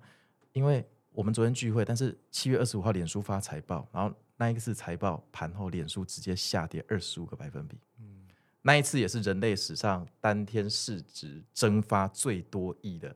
[0.52, 7.78] 因为我们昨天聚会，但是七月二十五号脸书发财报，然后那一次财报盘后，脸书直接下跌二十五个百分比。
[7.98, 8.26] 嗯，
[8.62, 13.14] 那一次也是人类史上当天市值蒸发最多亿的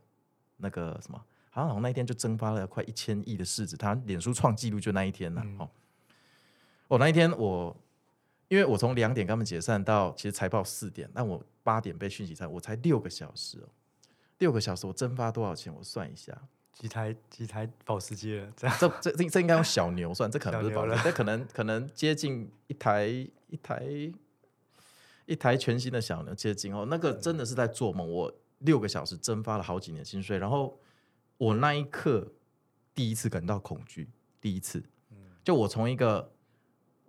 [0.59, 5.43] 那个什么，好像那一天就蒸发了快一千亿的市值，他脸书创纪录就那一天了。
[5.45, 5.69] 嗯、哦，
[6.89, 7.77] 我那一天我
[8.49, 13.69] 因为我从两点跟他们解散到其实财报四点，那我八点被讯息才我才六个小时哦。
[14.39, 15.71] 六个小时我蒸发多少钱？
[15.75, 16.37] 我算一下，
[16.73, 18.53] 几台几台保时捷了？
[18.57, 23.85] 这样，这这这这应该用小牛算，这可能不是保时捷，这可能可能接近一台一台
[25.27, 26.87] 一台全新的小牛接近哦。
[26.89, 28.11] 那个真的是在做梦。
[28.11, 30.79] 我六个小时蒸发了好几年薪水，然后
[31.41, 32.31] 我那一刻
[32.95, 34.85] 第一次感到恐惧，第一次，
[35.43, 36.31] 就我从一个。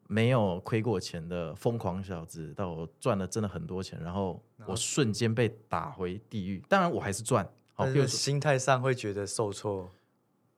[0.07, 6.61] 没有亏过钱的疯狂小子，到我赚了真的很多钱，然后我瞬间被打回地狱。
[6.67, 9.89] 当然我还是赚，好，比如心态上会觉得受挫。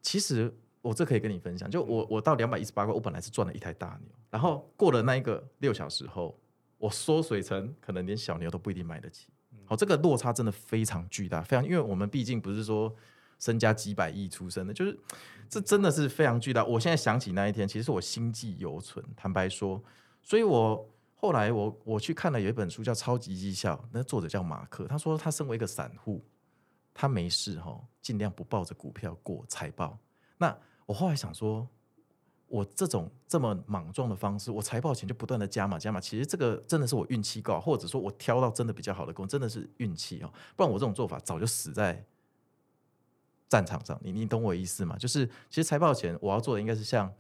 [0.02, 6.36] 其实我这可以跟你分享，就我我到两百一十八块，我本来是赚了一台大牛，然后过了那一个六小时后，
[6.80, 9.28] 我缩水成可能连小牛都不一定买得起。
[9.66, 12.92] 好，这个落差真的非常巨大，非常，因为我们毕竟不是说。
[13.44, 14.98] 身家几百亿出生的，就是
[15.50, 16.64] 这真的是非常巨大。
[16.64, 19.04] 我现在想起那一天，其实是我心悸犹存。
[19.18, 19.84] 坦白说，
[20.22, 26.24] 所以我后来我我去看了有一本书叫《超级绩效》，那作者叫马克，他说他身为一个散户，
[26.94, 30.00] 他没事哈，尽量不抱着股票过财报。
[30.38, 31.68] 那我后来想说，
[32.48, 42.02] 我这种这么莽撞的方式，我财报前就不断的加码加码，其实这个真的是我运气高，或者说我挑到真的比较好的工，真的是运气哦，不然我这种做法早就死在。
[43.50, 44.98] 战场上，你你懂我意思吗？
[44.98, 47.12] 就是其实财报前我要做的应该是像，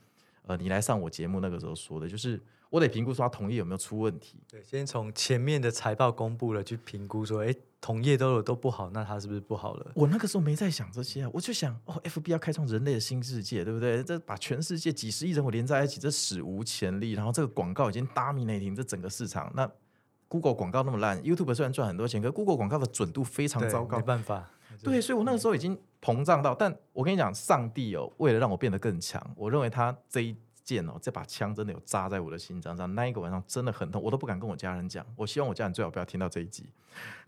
[0.47, 4.39] 呃，你来上我节目那个时候说的，就是我得评估说他同业有没有出问题。
[4.49, 9.91] 对，先从前面的财报公布了去评估说，哎，同业都有都不好，那他是不是不好了？
[9.93, 14.03] 我那个时候没在想这些啊，我就想哦，FB 要开创人类的新世界，对不对？
[14.03, 17.11] 这把全世界几十亿人口连在一起，这史无前例。
[17.11, 19.51] 然后这个广告已经 dominating 这整个市场。
[19.55, 19.69] 那
[20.27, 24.49] Google 广告那么烂，YouTube 虽然赚很多钱，可是 Google 广告的准度非常糟糕，没办法。
[24.81, 35.05] 对，所以我那个时候已经膨胀到，但我跟你讲，上帝哦，为了让我变得更强，我认为他这一箭哦，这把枪真的有扎在我的心脏上，那一个晚上真的很痛，我都不敢跟我家人讲。
[35.15, 36.69] 我希望我家人最好不要听到这一集。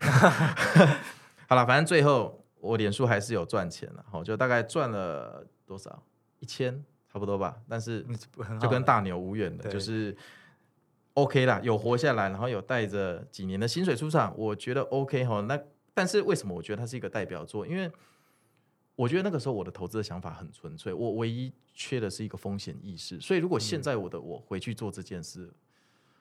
[1.46, 6.02] 好了，反正最后我脸书还是有赚钱了，好，就大概赚了多少？
[6.38, 7.56] 一千，差不多吧。
[7.68, 8.06] 但是
[8.60, 10.16] 就跟大牛无缘的，就是
[11.14, 15.40] OK 啦，有活下来，然后有带着几年的薪水出场，我觉得 OK 哈。
[15.42, 15.58] 那
[15.96, 17.66] 但是为什么我觉得它是一个代表作？
[17.66, 17.90] 因为
[18.94, 23.18] 我觉得那个时候我的投资的想法很纯粹，我唯一缺的是一个风险意识。
[23.18, 25.50] 所以如果现在我的我回去做这件事，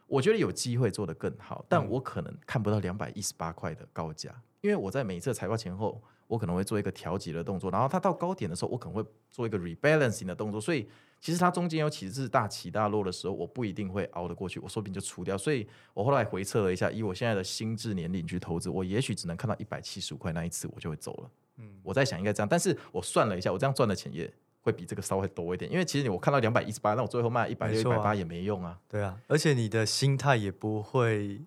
[0.07, 10.87] 我觉得有机会做得更好，但我可能看不到两百一十八块的高价，因为我在每一次财报前后，我可能会做一个调节的动作，然后它到高点的时候，我可能会做一个 rebalancing 的动作，所以。
[11.19, 15.37] 其实它中间有起势大起大落的时候，我不一定会熬得过去，我说不定就出掉。
[15.37, 21.29] 所以我后来回测了一下，以我现在的心智年龄去投资，我也许只能看到一百七十五块那一次，我就会走了。
[21.57, 28.79] 嗯，我在想应该这样，但是我算了一下，我这样赚的钱也会比这个稍微多一点，因为其实我看到两百一十八，那我最后卖一百六、一百八也没用啊。
[28.87, 31.41] 对啊，而且你的心态也不会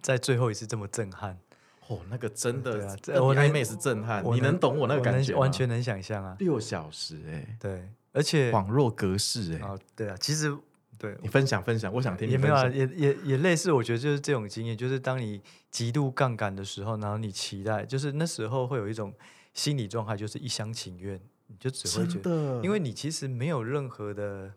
[0.00, 1.38] 在最后一次这么震撼。
[1.88, 5.34] 哦，那个真的，我暧昧是震撼，你能懂我那个感觉？
[5.34, 7.88] 完全能想象啊，六小时哎、欸，对。
[8.12, 10.56] 而且恍若隔世哎、欸，哦，对啊，其实
[10.98, 11.16] 对。
[11.22, 19.14] 你分享分享，我想听你也没有啊，也也也类似，我觉得就是这种经验，就是当你极度杠杆的时候，然后你期待，就是那时候会有一种
[19.54, 24.52] 心理状态，就是一厢情愿，你就只会觉得，因为你其实没有任何的，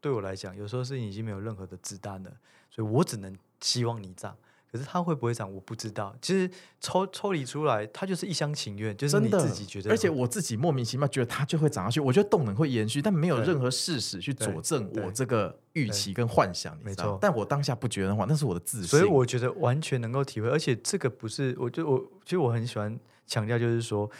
[0.00, 2.30] 对我来讲，有时候是已经没有任何的子弹了，
[2.70, 4.36] 所以我只能希望你涨。
[4.74, 5.48] 可是它会不会涨？
[5.54, 6.12] 我不知道。
[6.20, 9.88] 其实抽抽离出来，它就是一厢情愿，就是你自己觉得。
[9.88, 16.76] 而且我自己莫名其妙觉得它就会长上去，我觉得动能会延续，但没有任何事实去佐证我这个预期跟幻想。
[16.84, 17.16] 你知道？
[17.22, 18.88] 但我当下不觉得的话，那是我的自信。
[18.88, 20.48] 所以我觉得完全能够体会。
[20.48, 24.10] 而且这个不是，我就我其实我很喜欢强调，就是说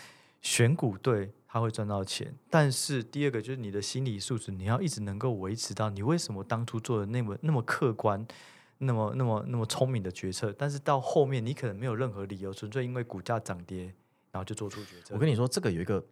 [0.40, 8.24] 选股对它会赚到钱，但是第二个就是你的心理素质，你要一直能够维持到你为什么当初做的那么那么客观。
[8.78, 13.84] 那么、那么、那么聪明的决策，但是到后面你可能没有任何理由，纯粹因为股价涨跌
[14.30, 15.14] 然后就做出决策。
[15.14, 16.04] 我跟你说，这个有一个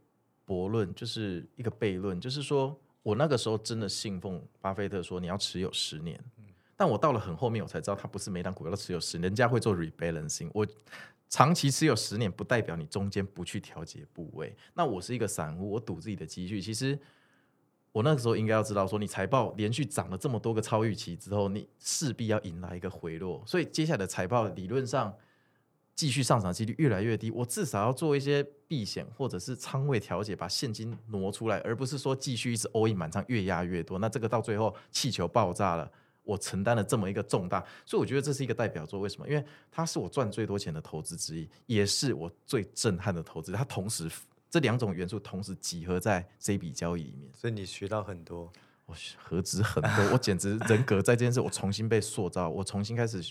[0.46, 6.44] 悖论，就是一个悖论，就是说我那个时候真的信奉巴菲特说你要持有十年，嗯、
[6.77, 10.51] 但我到了很后面，我才知道他不是每档股票都持有十年，人家会做 rebalancing。
[10.55, 10.66] 我
[11.29, 14.55] 长期持有十年，不代表你中间不去调节部位。
[14.75, 16.98] 那我是一个散户，我赌自己的积蓄，其实。
[17.92, 25.14] 我那个时候应该要知道，说你财报连续涨了这么多个超预期之后，你势必要迎来一个回落，所以接下来的财报理论上
[25.94, 27.31] 继续上涨几率越来越低。
[27.31, 33.98] 我至少要做一些避险或者是仓位调节，把现金挪出来，而不是说继续一直 all in 满仓越压越多。
[33.98, 39.00] 那这个到最后气球爆炸了，我承担了这么一个重大，所以我觉得这是一个代表作。
[39.00, 39.28] 为什么？
[39.28, 43.52] 因为它是我赚最多钱的投资之一，也是我最震撼的投资。
[43.52, 44.11] 它同时。
[44.52, 48.52] 这两种元素同时集合在这笔交易里面，所以你学到很多。
[48.84, 53.22] 我何止很多，我简直 人格在这件事，我重新被塑造，我重新开始。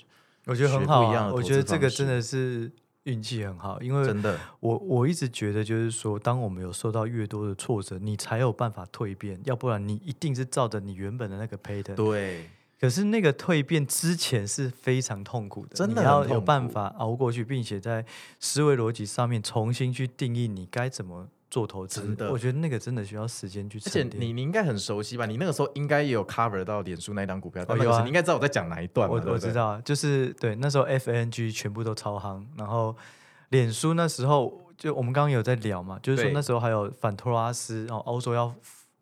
[0.45, 2.71] 我觉得很好啊，我觉得这个真的是
[3.03, 11.93] 运气很好，因为真的，我我一直觉得就是说，当我们有受到越多的挫折，你才有办法蜕变，要不然你一定是照着你原本的那个 pattern。
[11.93, 12.49] 对。
[12.81, 18.03] 可是那个蜕变之前是非常痛苦的，真的要有办法熬过去，并且在
[18.39, 22.01] 思维逻辑上面重新去定义你该怎么做投资。
[22.01, 23.77] 真的，我觉得那个真的需要时间去。
[23.85, 25.27] 而且你你应该很熟悉吧？
[25.27, 27.63] 你那个时候应该也有 cover 到脸书那一档股票。
[27.67, 29.07] 哦，有啊，你应该知道我在讲哪一段。
[29.07, 32.95] 我我知道，就是对那时候 FNG 全部都超夯，然后
[33.49, 38.51] 脸书那时候就我们刚刚有在聊嘛，就是说那时候还有反托拉斯，然后欧洲要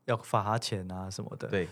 [0.03, 1.47] 要罚他钱啊什么的。
[1.47, 1.65] 对。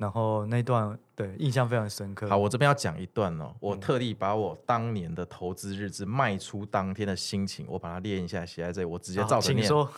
[0.00, 2.26] 然后那段对印象非常深刻。
[2.26, 9.58] 好，我这边要讲一段哦，我特地把我当年的投资日志卖出当天的心情，我把它列一下，写在这里，我直接照着念。
[9.58, 9.92] 请说。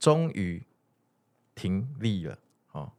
[0.00, 0.60] 终于
[1.54, 2.36] 停利了
[2.72, 2.90] 哦，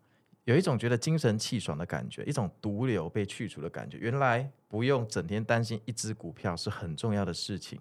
[0.46, 3.98] 有一种觉得精神气爽的感觉，一种毒瘤被去除的感觉。
[3.98, 7.78] 原来不用整天担心一只股票是很重要的事情。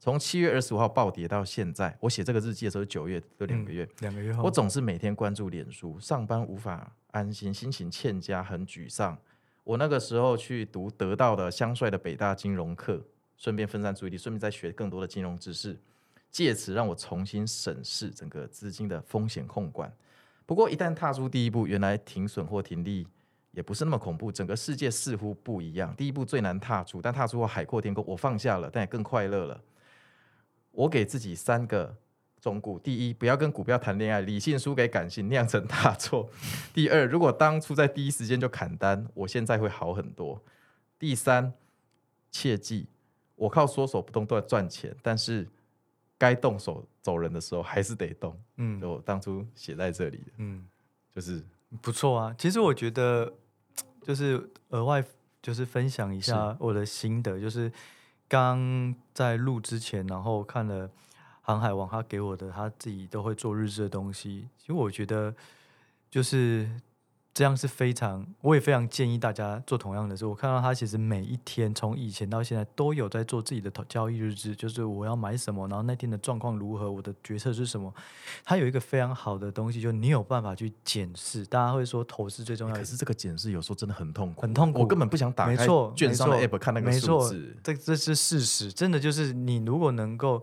[0.00, 9.18] 从七月二十五号暴跌到现在，我写这个日记的时候九月，就两个月，两个月后，我总是每天关注脸书，上班无法安心，心情欠佳，很沮丧。
[9.62, 12.98] 我那个时候去读得到的香帅的北大金融课，
[13.36, 15.78] 顺便分散注意力，顺便再学更多的金融知识，
[16.30, 19.92] 借此让我重新审视整个资金的风险控管。
[20.46, 23.06] 不过一旦踏出第一步，原来停损或停利
[23.50, 25.94] 也不是那么恐怖，整个世界似乎不一样。
[25.94, 29.62] 第一步最难踏出，但踏出后海阔天空，我放下了，但也更快乐了。
[30.80, 31.94] 我给自己三个
[32.40, 36.26] 忠告：第一，不要跟股票谈恋爱，理性输给感性，酿成大错；
[36.72, 40.40] 第二，如果当初在第一时间就砍单，我现在会好很多；
[40.98, 41.52] 第三，
[42.30, 42.86] 切记，
[43.36, 45.46] 我靠缩手不动都要赚钱，但是
[46.16, 48.34] 该动手走人的时候还是得动。
[48.56, 50.66] 嗯，我当初写在这里的，嗯，
[51.14, 51.42] 就是
[51.82, 52.34] 不错啊。
[52.38, 53.30] 其实我觉得，
[54.02, 55.04] 就是额外
[55.42, 57.70] 就是分享一下我的心得，就是。
[58.30, 60.88] 刚在录之前，然后看了
[61.42, 64.48] 《航海王》，他给我的他自己都会做日志的东西。
[64.56, 65.34] 其实我觉得
[66.08, 66.70] 就是
[67.32, 70.26] 这样是非常，我也非常建议大家做同样的事。
[70.26, 77.92] 我看到他其实每一天从以前到现在都有在做自己的交易日志，就是我要买什么，然后那天的状况如何，我的决策是什么。
[78.44, 81.46] 他有一个非常好的东西，就是你有办法去检视。
[81.46, 84.80] 大家会说投资最重要，可是这个检视有时候真的很痛苦，很痛苦。
[84.80, 87.56] 我根本不想打开券商的 app 看那个数字。
[87.62, 90.42] 这这是事实，真的就是你如果能够。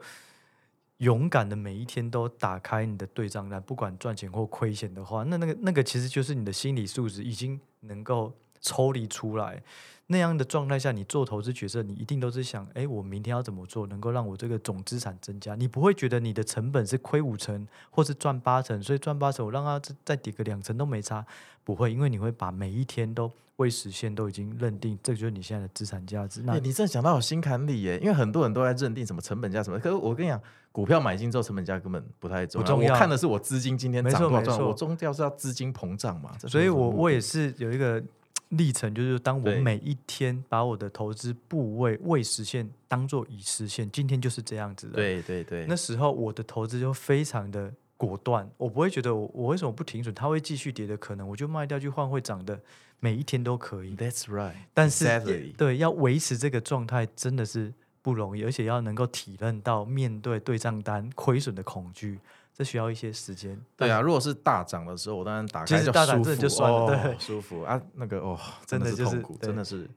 [0.98, 9.62] 勇敢的每一天都打开你的对账单，不管赚钱或亏钱的话，那那个那个其实就是你的心理素质已经能够抽离出来。
[10.08, 15.54] 那样的状态下，你做投资决策，你一定都是想：哎，我明天要怎么做，能够让我这个总资产增加？
[15.56, 21.26] 你不会觉得你的成本是亏五成，或是赚八成，所以赚八成我让它再跌个两成都没差，
[21.64, 26.42] 不会，因为你会把每一天都未实现都已经认定，这就是你现在的资产价值。
[26.46, 30.42] 那你这讲到我心坎里耶，因为很多人都在认定什么成本价什么，可是我跟你讲。
[30.70, 32.68] 股票买进之后，成本价根本不太重要。
[32.68, 36.38] 重要我看的是我资金今天涨多少赚，我终究是要资金膨胀嘛。
[36.48, 38.04] 所以我我也是有一个
[38.50, 44.94] 历程，就是当我每一天把我的投资部位未实现当做已实现，今天就是这样子的。
[44.94, 52.60] 对对对，那时候我的投资就非常的果断，我不会觉得我我为什么不停损，它会继续跌的可能，我就卖掉去换会涨的，
[53.00, 53.96] 每一天都可以。
[53.96, 54.56] That's right。
[54.74, 57.74] 但是对，要维持这个状态真的是。
[58.00, 62.18] 不容易，而且要能够体认到面对对账单亏损的恐惧，
[62.58, 63.56] 这需要一些时间。
[63.76, 68.36] 对啊，如果是大涨的时候，我当然打开就舒服，就算了，哦、对，舒服啊，那个哦，
[68.66, 69.88] 真的是痛苦，真的是，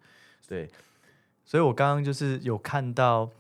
[0.47, 0.69] 对。
[1.47, 3.31] 所以我刚刚就是有看到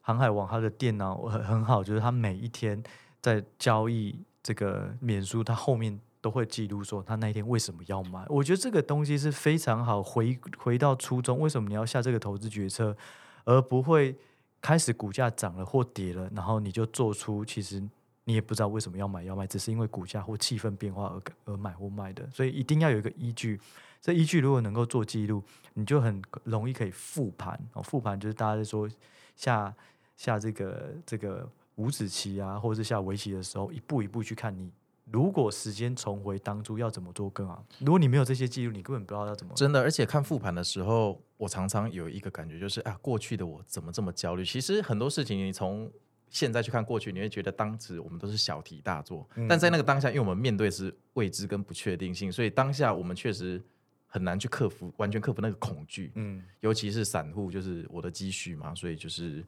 [0.00, 2.80] 航海王他的电脑很很好，就是他每一天
[3.20, 8.24] 在交易这个免书，他后面都会记录说他那一天为什么要买。
[8.28, 12.96] 我觉得这个东西是非常好，回回到初衷，为什么你要下这个投资决策？
[13.44, 14.16] 而不会
[14.60, 17.82] 开始股价涨了或跌了，然后你就做出其实
[18.28, 23.58] 你也不知道为什么要买要卖，只是因为股价或气氛变化而而买或卖的，所以一定要有一个依据。
[24.02, 27.82] 这依据如果能够做记录，你就很容易可以复盘哦。
[27.82, 28.86] 复盘就是大家在说
[29.34, 29.74] 下
[30.18, 34.70] 下这个这个五子棋啊，或者是下围棋的时候，一步一步去看你。
[35.10, 37.64] 如果时间重回当初，要怎么做更好？
[37.78, 39.54] 如果你没有这些记录，你根本不知道要怎么。
[39.54, 44.44] 真的，而且看复盘的时候，我常常有一个感觉，就是啊，过去的我怎么这么焦虑？
[44.44, 45.90] 其实很多事情，你从
[46.30, 49.28] 现在去看过去，你会觉得当时我们都是小题大做。
[49.34, 53.62] 嗯、但在那个当下，因为我们面对是未知跟不确定性，所以当下我们确实
[54.06, 56.12] 很难去克服，完全克服那个恐惧。
[56.14, 59.44] 嗯，尤其是散户，就是我的积蓄嘛，所以就是。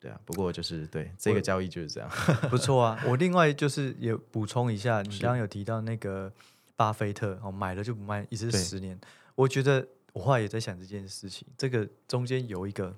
[0.00, 2.10] 对啊，不过就是对这个交易就是这样，
[2.50, 3.02] 不错啊。
[3.08, 6.30] 我另外就是也补充一下，你刚刚有提到那个
[6.76, 9.00] 巴菲特哦，买了就不卖，一直十年。
[9.34, 12.94] 我觉得我后来也在想这件事情，这个中间有一个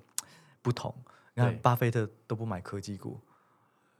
[0.61, 0.93] 不同。
[1.37, 3.19] 你看巴菲特都不买科技股，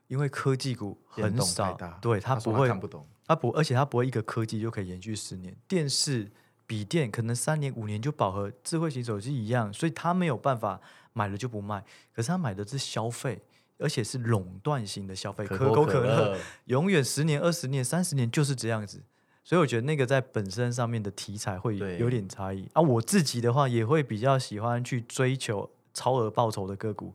[0.08, 5.56] 因为科技股很少，对他不会他看不懂，他不，而且他不会一个科技就可以延续十年。
[5.68, 6.32] 电视、
[6.66, 10.82] 笔电可能三年、五年就饱和，智慧型手机一样，所以他没有办法。
[11.14, 11.84] 买了就不卖，
[12.14, 13.42] 可是他买的是消费，
[13.80, 19.02] 而且是垄断型的消费，可口可乐 永远十年、二十年、三十年就是这样子，
[19.44, 22.82] 所以我觉得那个在本身上面的题材会有点差异啊。
[22.84, 25.68] 我自己的话也会比较喜欢去追求
[25.98, 27.12] 超额报酬的个股，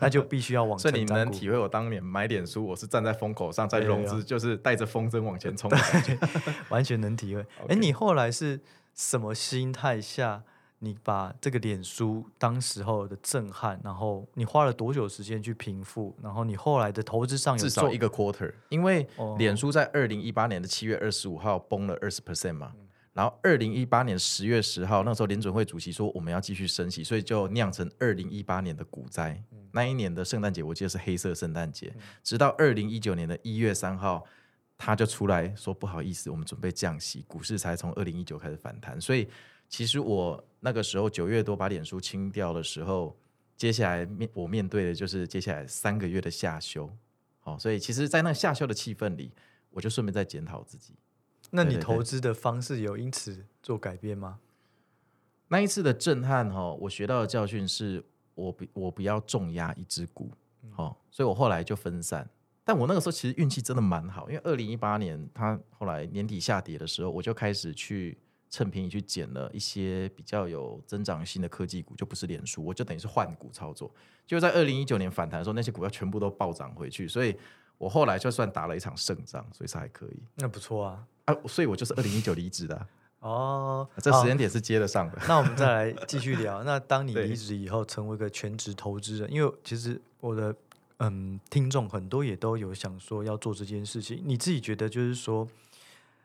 [0.00, 0.76] 那就必须要往。
[0.76, 5.70] 所以你能体会我当年买脸书，我是站在风口上在融资，就是带着风筝往前冲，
[6.68, 7.46] 完全能体会。
[7.68, 8.60] 哎你后来是
[8.94, 10.42] 什么心态下？
[10.80, 16.14] 你把这个脸书当时候的震撼，然后你花了多久时间去平复？
[16.22, 19.08] 然后你后来的投资上有至少一个 quarter，因为
[19.38, 22.85] 脸书在二零一八年的七月二十五号崩了二十 percent 嘛，嗯、
[23.16, 29.42] 然后二零一八年十月十号那时候联准会主席说我们要继续升息，所以就酿成二零一八年的股灾。
[29.52, 34.24] 嗯、那一年的圣诞节我记得是黑色圣诞节，嗯、直到二零一九年的一月三号，
[34.76, 39.26] 他就出来说不好意思，我们准备降息，股市才从二零一九开始反弹，所以。
[39.68, 43.18] 其实我那个时候九月多把脸书清掉的时候，
[43.56, 46.88] 接下来面我面对的就是接下来三个月的下修，
[47.40, 49.32] 好，所以其实，在那下修的气氛里，
[49.70, 50.94] 我就顺便在检讨自己。
[51.56, 54.38] 那你投资的方式有因此做改变吗？
[55.48, 58.04] 那一次的震撼哈，我学到的教训是
[58.34, 60.30] 我不我不要重压一只股，
[60.70, 62.28] 好，所以我后来就分散。
[62.62, 68.18] 但我那个时候其实运气真的蛮好，因为二零一八年它后来年底下跌的时候，我就开始去。
[68.48, 73.92] 趁便宜去捡了一些比较有增长性的科技股，就不是脸书，我就等于是换股操作。
[74.24, 77.36] 就在二零一九年反弹的时候，那些股票全部都暴涨回去，所以
[77.76, 80.22] 我后来就算打了一场胜仗，所以是还可以。
[80.36, 81.36] 那不错啊啊！
[81.46, 82.88] 所以我就是二零一九离职的、啊、
[83.20, 83.88] 哦。
[84.02, 85.18] 这时间点是接得上的。
[85.28, 86.64] 那我们再来继续聊。
[86.64, 90.52] 那当你离职以后，成为一个全职投资人，因为其实我的
[90.98, 95.46] 嗯听众很多也都有想说要做这件事情，你自己觉得就是说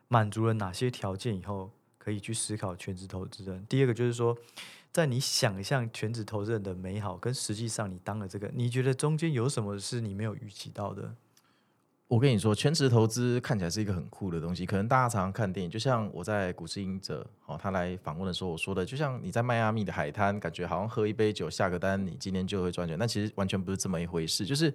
[0.07, 1.69] 满足了哪些条件以后？
[2.03, 3.63] 可以去思考全职投资人。
[3.69, 4.35] 第二个就是说，
[4.91, 11.13] 在你想象全职投资人的美好，跟实际上你当了这个，你觉得中间有什么是你没有预期到的？
[12.11, 14.65] 我跟你说，全职投资看起来是一个很酷的东西。
[14.65, 22.99] 可能大家常常看电影，就像我在股市英者哦，他来访问的时候我说的，就像你在迈阿密的海滩，感觉好像喝一杯酒下个单，你今天就会赚钱。
[22.99, 24.73] 但其实完全不是这么一回事，就是。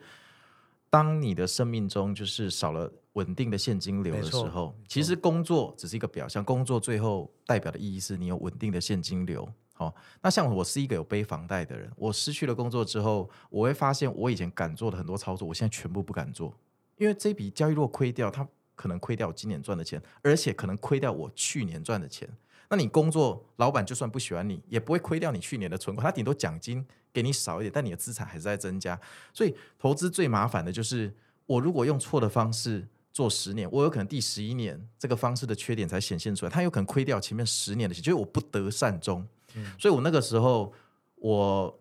[0.89, 6.43] 当你的生命中就是少了稳定的现金流的时候，其实工作只是一个表象。
[6.43, 9.47] 工作最后代表的意义是你有稳定的现金流。
[9.74, 16.57] 好，那像我是一个有背房贷的人，我失去了工作之后，我会发现我以前敢做的很多操作，我现在全部不敢做，
[16.97, 22.28] 因为这笔交易如果亏掉，它可能亏掉我今年赚的钱，而且可能亏掉我去年赚的钱。
[22.68, 28.99] 那你工作，老板就算不喜欢你，也不会亏掉你去年的存款，他顶多奖金给你少一点，但你的资产还是在增加。
[29.32, 31.14] 所以投资最麻烦的就是，
[31.47, 39.24] 我如果用错的方式做十年，我有可能第十一年这个方式的缺点才显现出来，他有可能亏掉前面十年的钱，就是我不得善终。
[39.55, 40.72] 嗯、所以我那个时候，
[41.14, 41.78] 我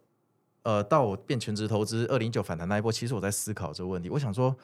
[0.61, 4.55] 呃到我变全职投资二零一九反弹那一波，其实我在思考这个问题，我想说。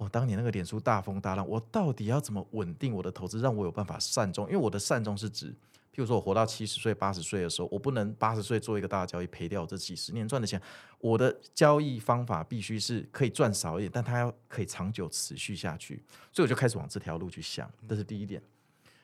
[0.00, 4.46] 我、哦、当年那个脸书大风大浪，我到底要怎么稳定我的投资，让我有办法善终？
[4.46, 5.50] 因为我的善终是指，
[5.92, 10.58] 譬如说我活到七十岁、八十岁的时候，我不能八十岁做一个大交易赔掉这几十年赚的钱。
[11.00, 16.02] 我的交易方法必须是可以赚少一点，但它要可以长久持续下去。
[16.32, 18.42] 所以我就开始往这条路去想，这是第一点。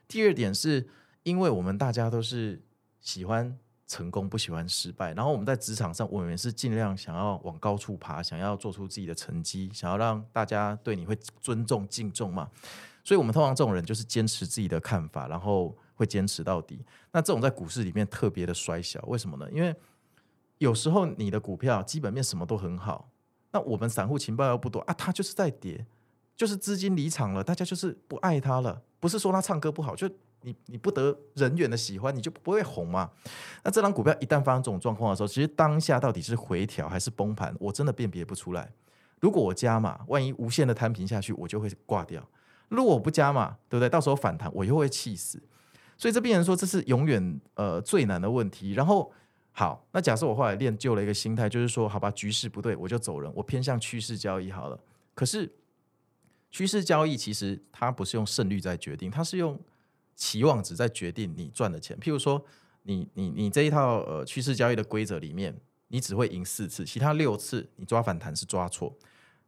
[0.09, 0.89] 第二点是
[1.25, 2.63] 因为我们大家都是
[3.03, 3.59] 喜欢。
[3.87, 12.51] 成功不喜欢失败，然后我们在职场上，我们是尽量想要往高处爬，想要做出自己的成绩，想要让大家对你会尊重敬重嘛。
[13.05, 16.85] 所以，我们通常这种人就是坚持自己的看法，然后会坚持到底。
[17.13, 19.49] 那这种在股市里面特别的衰小，为什么呢？
[19.53, 19.73] 因为
[20.59, 23.09] 有时候你的股票基本面什么都很好，
[23.53, 25.87] 那我们散户情报又不多啊，它就是在跌，
[26.35, 28.83] 就是资金离场了，大家就是不爱它了。
[28.99, 30.11] 不是说他唱歌不好，就
[30.47, 33.11] 你你不得人缘的喜欢，你就不会红嘛。
[33.65, 38.73] 那这张股票一旦发生这种状况的时候，其实当下到底是回调还是崩盘，我真的辨别不出来。
[39.21, 42.23] 如果我加码，万一无限的摊平下去，我就会挂掉；
[42.69, 43.89] 如果我不加码，对不对？
[43.89, 45.43] 到时候反弹，我又会气死。
[45.99, 48.75] 所以这边人说这是永远呃最难的问题。
[48.75, 49.13] 然后
[49.51, 54.79] 好，那假设我后来练就了一个心态，就是说好吧，局势不对，我就走人，我偏向趋势交易好了。
[55.13, 55.53] 可是。
[56.49, 59.61] 趋势交易其实它不是用胜率在决定，它是用
[60.17, 61.97] 期望值在决定你赚的钱。
[62.01, 62.45] 譬如说
[62.83, 65.55] 你，你你这一套呃趋势交易的规则里面，
[65.89, 68.93] 你只会赢四次，其他六次你抓反弹是抓错。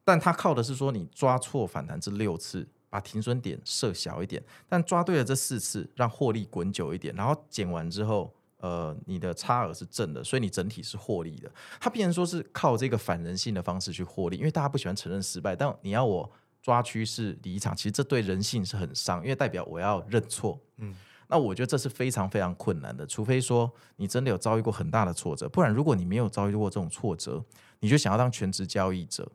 [0.05, 11.51] 但它靠的是说你抓错反弹这六次，把停损点设小一点，但抓对了这四次，让获利滚久一点，然后减完之后，呃，你的差额是正的，所以你整体是获利的。
[11.81, 16.31] 它必然说是靠这个反人性的方式去获利，因为大家不喜欢承认失败，但你要我。
[16.69, 20.61] 抓趋势离场，其实这对人性是很伤，因为代表我要认错。
[20.77, 20.95] 嗯，
[21.27, 27.43] 那我觉得这是非常非常困难的，除非说你真的有遭遇过很大的挫折，不然如果你没有遭遇过这种挫折，
[27.81, 29.33] 你就想要当全职交易者，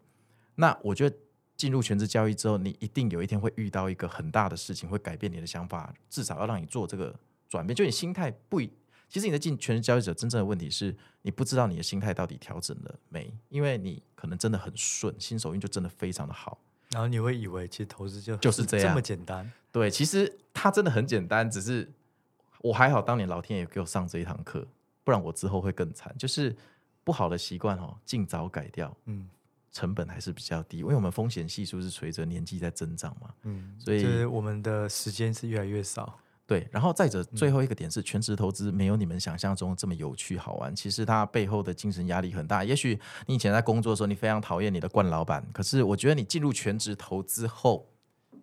[0.53, 1.17] 那我觉得
[1.57, 7.19] 进入全职交易之后，你一定有一天会遇到一个很大的事情，会改变你的想法，至少要让你做这个
[7.49, 7.75] 转变。
[7.75, 8.71] 就你心态不一，
[9.09, 16.59] 其实你在进全职交易者真正的问题是你不知道你的心态到底调整了没，因为你可能真的很顺，新手运就真的非常的好。
[16.93, 21.91] 然后你会以为其实投资就就是这样这么简单，对，其实它真的很简单，只是
[22.61, 24.65] 我还好，当年老天爷给我上这一堂课，
[25.03, 26.15] 不然我之后会更惨。
[26.17, 26.55] 就是
[27.03, 29.27] 不好的习惯哦，尽早改掉，嗯，
[29.71, 36.19] 成本还是比较低，因为我们风险系数是随着年纪在增长嘛，嗯，所以就是我们的时间是越来越少。
[36.45, 40.75] 对，然后再者，最后一个点是，全职投资没有你们想象中这么有趣好玩。
[40.75, 42.65] 其实它背后的精神压力很大。
[42.65, 47.87] 也许你以前在工作的时候，你非常讨厌你的惯老板，可是我觉得你进入全职投资后，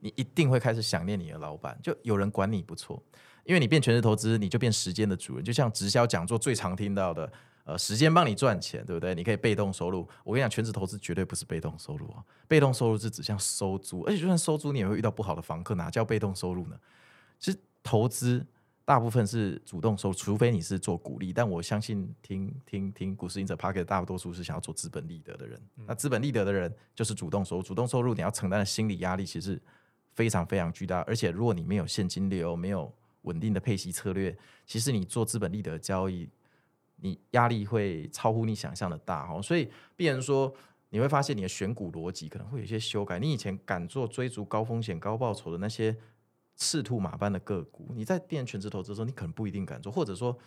[0.01, 1.79] 你一定会开始想念你的老板。
[1.83, 3.03] 就有人管你不错，
[3.45, 5.45] 因为你变全职投资，你就变时间的主人。
[5.45, 7.31] 就像直销讲座最常听到的，
[7.65, 9.15] 呃，时间帮你赚钱，对不对？
[9.15, 10.09] 你可以被动收入。
[10.25, 16.77] 我跟你讲，全职投资绝对不是被动收入啊，被动收入是指像收租，而且就算收租，你也会遇到不好的房客，哪叫被动收入呢？
[17.39, 17.59] 其实。
[17.83, 18.47] 投资
[18.85, 21.33] 大部分是主动收，除非你是做股利。
[21.33, 25.61] 但我相信听听听股市赢者 Podcast 大多数是想要做资本利得的人。
[25.77, 29.61] 嗯、那资本利得的人就是主动收，主动收入你要承担的心理压力其实
[30.13, 31.01] 非常非常巨大。
[31.03, 36.29] 而且如果你没有现金流，没有稳定的配息策略，其实你做资本利得交易，
[36.97, 39.41] 你压力会超乎你想象的大哈。
[39.41, 40.53] 所以，必然说
[40.89, 43.21] 你会发现你的选股逻辑可能会有一些修改。
[43.21, 45.97] 你以前敢做追逐高风险高报酬的那些。
[46.61, 50.39] 赤兔马般的个股，你在变全职投资的时候，你可能不一定敢做，或者说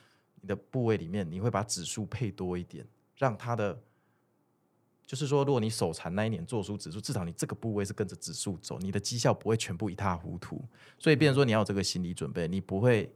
[0.41, 2.85] 你的部位里面你会把指数配多一点，
[3.17, 3.81] 让它的
[5.07, 10.63] 就是说，如果你手残那一年做出指数，至少你这个部位是跟着指数走，你的绩效不会全部一塌糊涂。
[10.99, 13.11] 所以，变成说你要有这个心理准备，你不会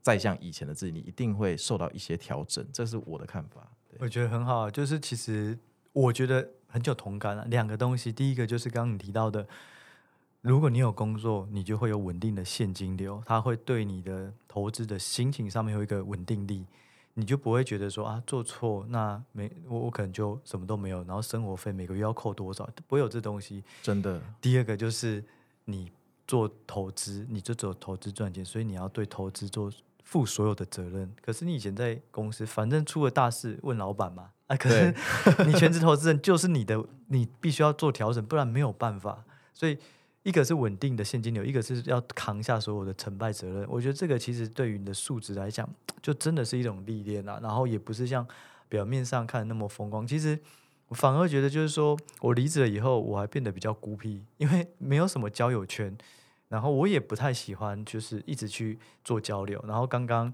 [0.00, 2.66] 再像以前的自己，你一定会受到一些调整。
[2.72, 3.70] 这是我的看法。
[3.98, 5.58] 我觉得很好，就是其实
[5.92, 7.44] 我觉得很有同感了。
[7.44, 9.46] 两个东西，第一个就是刚刚你提到的。
[10.40, 16.64] 如果你有工作，你就会有稳定的现金流，它会对你的投资的心情上面有一个稳定力，
[17.14, 23.64] 你就不会觉得说啊做错那没我我可能就什么都没有，然后生活费每个月要扣多少，不会有这东西。
[23.82, 24.22] 真的。
[24.40, 25.22] 第二个就是
[25.64, 25.90] 你
[26.24, 29.70] 做投资，你就只有投资赚钱，所以你要对投资做
[30.04, 31.12] 负所有的责任。
[31.20, 34.94] 可是你以前在公司，反正出了大事问老板嘛，啊，可是
[35.44, 39.76] 你全职投资人就是你的，你必须要做调整，不然没有办法，所以。
[40.28, 43.66] 一个是稳定的现金流，一个是要扛下所有的成败责任。
[43.66, 45.66] 我觉得这个其实对于你的素质来讲，
[46.02, 47.40] 就真的是一种历练啊。
[47.42, 48.26] 然后也不是像
[48.68, 50.06] 表面上看那么风光。
[50.06, 50.38] 其实
[50.90, 55.96] 反而觉得，就是说我离职了以后，我还变得比较孤僻，因为没有什么交友圈。
[56.50, 59.64] 然后我也不太喜欢，就是一直去做交流。
[59.66, 60.30] 然后刚刚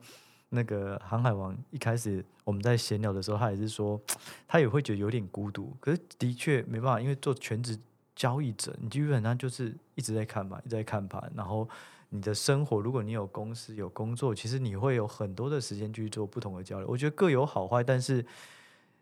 [0.48, 4.00] 那个航海王一开始我们在闲聊的时候，他也是说，
[4.48, 5.72] 他也会觉得有点孤独。
[5.78, 7.78] 可是的确没办法，因为做全职。
[8.14, 11.32] 交易者，你基本上就是一直在看盘，一直在看盘。
[11.34, 11.68] 然后
[12.10, 16.86] 你的生活，如果你有公司有工作，其实你会有很多的时间去做不同的交流。
[16.88, 18.24] 我觉得各有好坏，但是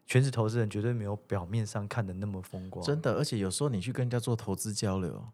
[0.07, 2.85] 全职投资人绝对没有表面上看的那么风光。
[2.85, 5.25] 真的，而且有时候你去跟人家做投资交流。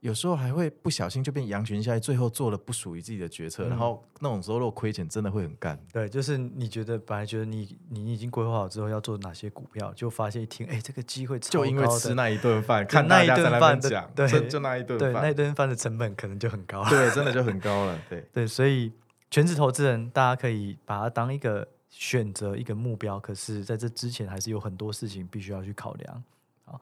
[0.00, 5.78] 有时候还会不小心就变羊群下来，最后做了不属于自己的决策，嗯、然后那种时候如果亏钱，真的会很干。
[5.92, 18.92] 对，就是你觉得本来觉得你你已经规划好之后要做哪些股票，就发现一听，哎，这个机会就因为吃那一顿饭， 看那一顿饭讲，对， 就那一顿饭，那一顿饭的成本可能就很高，对，真的就很 高了，对对，所以
[19.30, 26.22] 全职投资人大家可以把它当一个选择一个目标，可是在这之前还是有很多事情必须要去考量。
[26.64, 26.80] 好，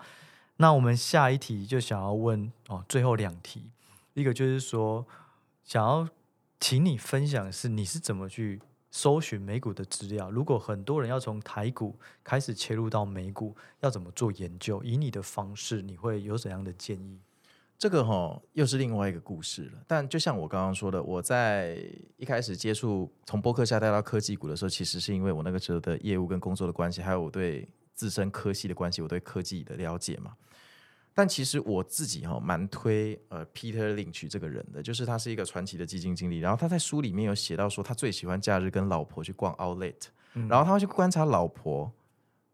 [0.56, 3.70] 那我们下一题就想要问哦，最后两题，
[4.14, 5.06] 一个就是说
[5.64, 6.08] 想要
[6.60, 8.60] 请你分享是你是怎么去。
[8.88, 11.94] 搜寻美股的资料，如果很多人要从台股
[12.24, 14.82] 开始切入到美股，要怎么做研究？
[14.82, 17.20] 以你的方式，你会有怎样的建议？
[17.76, 19.72] 这个哈又是另外一个故事了。
[19.86, 21.76] 但就像我刚刚说的，我在
[22.16, 30.36] 一开始接触从博客下带到科技股的时候，其实是因为我那个时候的业务跟工作的关系，还有我对自身科系的关系，我对科技的了解嘛。
[31.12, 36.40] 但其实我自己哈蛮推呃 Peter Lynch 这个人的，就是他是一个传奇的基金经理。
[36.40, 39.94] 然后他在书里面有写到说，他最喜欢假日跟老婆去逛 Outlet，
[40.34, 41.90] 嗯，然后他会去观察老婆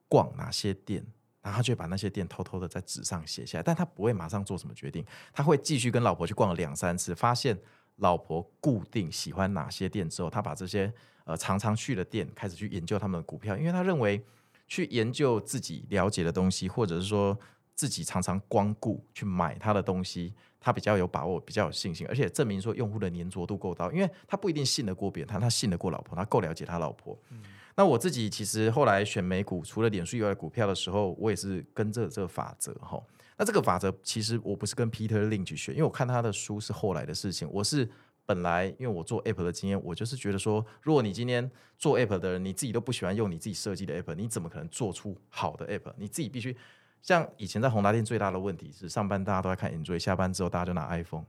[0.07, 1.05] 逛哪些店，
[1.43, 3.65] 然后他就把那些店偷偷的在纸上写下来。
[3.65, 7.59] 但他不会马上做什么决定，他会继续跟老婆去逛了两三次，发现
[7.97, 10.93] 老婆固定喜欢哪些店之后，他把这些
[11.25, 14.25] 呃常常去的店开始去研究他们的股票，因为他认为
[14.73, 17.39] 去研究自己了解的东西，或者是说。
[17.75, 27.19] 自己常常光顾去买他的东西，他比较有把握，比较有信心，而且证明说用户的粘着度够高，因为他不一定信得过别人，他他信得过老婆，他够了解他老婆。
[27.31, 27.41] 嗯、
[27.75, 33.03] 那我自己其实后来选美股，除了脸书以外的股票的时候，我也是跟着这个法则哈。
[33.39, 37.49] 那这个法则其实我不是跟 Peter Lynch 去学，因为我看他的书是后来的事情。
[37.51, 37.89] 我是
[38.25, 45.93] 本来因为我做 App 的经验，我就是觉得说，如果你今天做 App 的人，你自己都不喜欢用你自己设计的 App，你怎么可能做出好的 App？
[45.97, 46.57] 你自己必须。
[47.03, 51.25] 像以前在宏达店最大的问题是，上班大家都在看 Android，下班之后大家就拿 iPhone，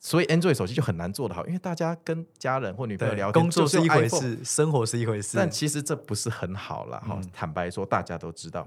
[0.00, 7.20] 所以 Android 手机就很难做得好，因为大家跟家人或女朋友聊天，工作是一回事，生活是一回事，但其实这不是很好了哈。
[7.32, 8.66] 坦白说，大家都知道。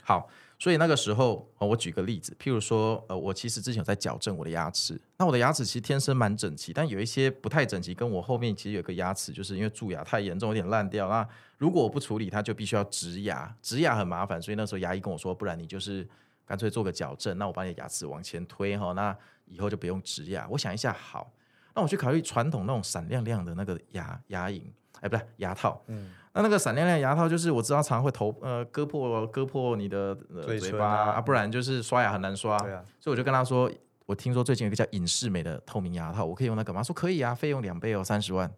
[0.00, 0.26] 好，
[0.60, 11.08] 所以那个时候，我举个例子，譬如说，呃，我其实之前有在矫正我的牙齿，那我的牙齿其实天生蛮整齐，但有一些不太整齐，跟我后面其实有个牙齿，就是因为蛀牙太严重，有点烂掉。
[11.08, 11.26] 那
[11.58, 16.04] 如果我不处理，它就必须要植牙，植牙很麻烦，所以那时候牙医跟我说，不然你就是
[16.44, 20.44] 干脆做个矫正，那我把你的牙齿往前推哈，那以后就不用植牙。
[20.50, 21.32] 我想一下，好，
[21.72, 24.62] 那我去考虑传统那种闪亮亮的那个牙牙龈，
[25.00, 26.10] 哎，不对，牙套，嗯。
[26.34, 32.56] 那那个闪亮亮牙套，就是我知道常常会头呃割破割破你的、呃、嘴巴啊，啊，不然就是刷牙很难刷。
[32.58, 33.68] 对啊，所以我就跟他说，
[34.06, 36.78] 我听说最近有一个叫隐适美的透明牙套，我可以用那个吗？
[36.78, 38.48] 他说可以啊，费用两倍哦，三十万。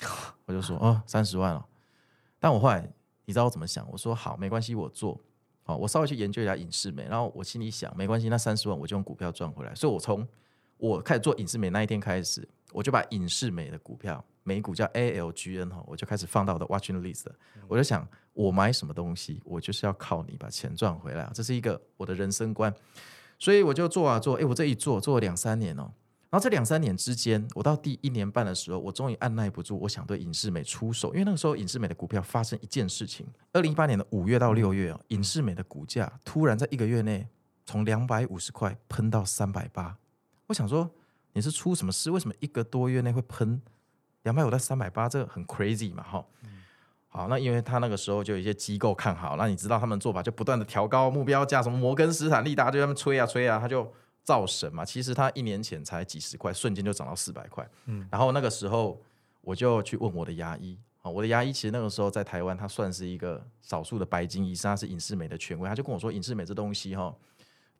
[0.46, 1.64] 我就说哦，三十万哦。
[2.40, 2.90] 但我后来
[3.26, 3.86] 你知道我怎么想？
[3.92, 5.20] 我说好，没关系，我做。
[5.62, 9.72] 好，我稍微去研究一下隐适美，然后我心里想，没关系，那三十万我就用股票赚回来。
[9.74, 10.26] 所以我从
[10.78, 14.24] 我开始做隐适美那一天开始，我就把隐适美的股票。
[14.42, 17.26] 美股叫 ALGN 哈，我就开始放到我的 watching list。
[17.68, 22.74] 我就想，我买什么东西，我就是要靠你把钱赚回来，这是一个我的人生观。
[23.38, 25.90] 所以我就做啊做，哎，我这一做做了两三年哦。
[26.30, 37.26] 然后这两三年之间，我到第一年半的时候，我终于按捺不住，我想对影视美出手，因为那个时候影视美的股票发生一件事情：二零一八年的五月到六月哦，影视美的股价突然在一个月内
[37.66, 39.96] 从两百五十块喷到三百八。
[40.46, 40.88] 我想说，
[41.32, 42.10] 你是出什么事？
[42.12, 43.60] 为什么一个多月内会喷？
[44.22, 46.50] 两百五到三百八，这个很 crazy 嘛，哈、嗯。
[47.12, 53.92] 好，那因为他那个时候就有一些机构看好，那你知道他们做法就不断的调高目标价，什么摩根斯坦利，大家就在那边吹啊吹啊，他就
[54.22, 54.84] 造神嘛。
[54.84, 57.68] 其实他一年前才几十块，瞬间就涨到四百块。
[57.86, 59.02] 嗯，然后那个时候
[59.40, 67.12] 我就去问我的牙医，啊，我的牙医其实那个时候在台湾，他算是一个少数的白金医生，他是隐适美的权威，他就跟我说，隐适美这东西哈，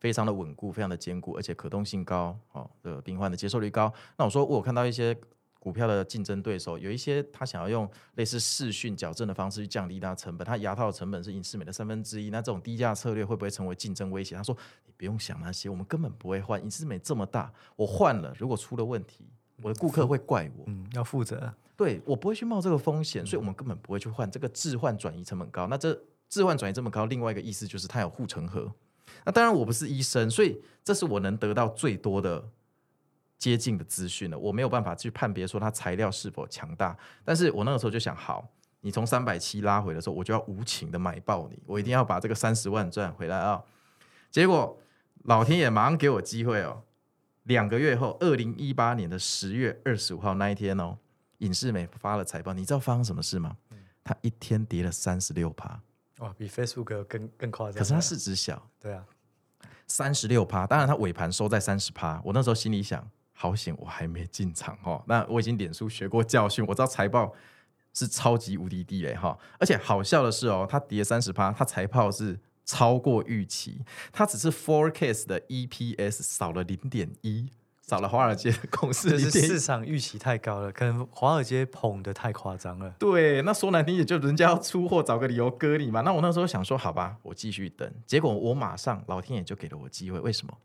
[0.01, 3.93] 非常的稳固，非常的坚固，而且可动性高，哦，这个病患的接受率高。
[4.17, 5.17] 那我说我有看到一些。
[5.61, 14.35] 股票的竞争对手有一些，他想要用类似视讯矫正的方式去降低它成本，它牙套的成本是隐适美的三分之一，那这种低价策略会不会成为竞争威胁？
[14.35, 14.57] 他说
[14.87, 16.59] ：“你不用想那些，我们根本不会换。
[16.63, 19.23] 隐适美这么大，我换了，如果出了问题，
[19.61, 21.53] 我的顾客会怪我，嗯，要负责。
[21.77, 24.29] 对，我不会去冒这个风险，所以我们根本不会去换。
[24.31, 25.93] 这个置换转移成本高，那这
[26.27, 28.73] 置换转移这么高，另外一个意思就是它有护城河。
[29.23, 32.49] 那当然我不是医生，所以这是我能得到最多的。”
[33.41, 36.95] 接近的资讯了，我没有办法去判别说它材料是否强大。
[37.25, 38.47] 但是我那个时候就想，好，
[38.81, 43.63] 你从三百七拉回的时候，我就要无情的买爆你，我一定要把这个三十万赚回来啊、哦！
[44.29, 44.79] 结果
[45.23, 46.83] 老天爷马上给我机会哦，
[47.45, 50.95] 两个月后，二零一八年的十月二十五号那一天哦，
[51.39, 53.57] 影视美发了财报，你知道发生什么事吗？
[54.03, 55.81] 它一天跌了三十六趴，
[56.19, 57.79] 哇，比 Facebook 更更夸张。
[57.79, 59.03] 可是它市值小，对啊，
[59.87, 62.21] 三十六趴，当然它尾盘收在三十趴。
[62.23, 63.03] 我那时候心里想。
[63.41, 65.03] 好险，我还没进场哦。
[65.07, 67.33] 那我已经脸书学过教训，我知道财报
[67.91, 69.35] 是超级无敌地雷哈。
[69.57, 73.81] 而且好笑的是哦，它跌三十趴，它财报是超过预期，
[74.11, 77.49] 它只是 forecast 的 EPS 少了零点一，
[77.81, 82.93] 少了华尔街的公司，就是市场预期太高了，可能华尔街捧得太夸张了。
[82.99, 86.01] 对，那说难听也就人家要出货，找个理由割你嘛。
[86.01, 87.91] 那我那时候想说，好吧，我继续等。
[88.05, 90.55] 结果我马上老天爷就给了我机会，为什么？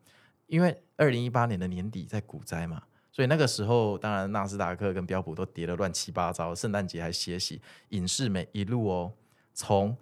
[0.46, 2.82] 因为二零一八年的年底在股灾嘛，
[3.12, 9.12] 所以那个时候当然纳斯达克跟标普都跌得乱七八糟，圣诞节还歇息，影视美一路哦，
[9.52, 9.96] 从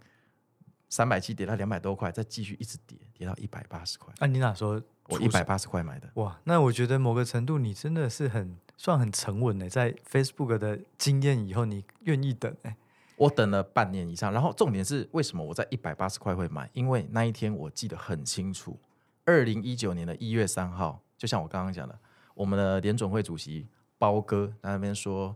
[0.88, 4.12] 三百七跌到两百多块，再继续一直跌，跌到一百八十块。
[4.18, 4.82] 啊，你哪说？
[5.09, 6.09] 我一百八十块买的。
[6.14, 12.74] 哇，那我觉得某个程度你真的是很算很沉稳的，在 Facebook 的经验以后，你愿意等哎。
[13.16, 16.68] 我等了半年以上，然后重点是为什么我在一百八十块会买？
[16.72, 18.78] 因为那一天我记得很清楚。
[19.25, 21.99] 二零一九年的一月三号，就像我刚刚讲的，
[22.35, 23.66] 我们的联总会主席
[23.99, 25.35] 包哥在那边说：“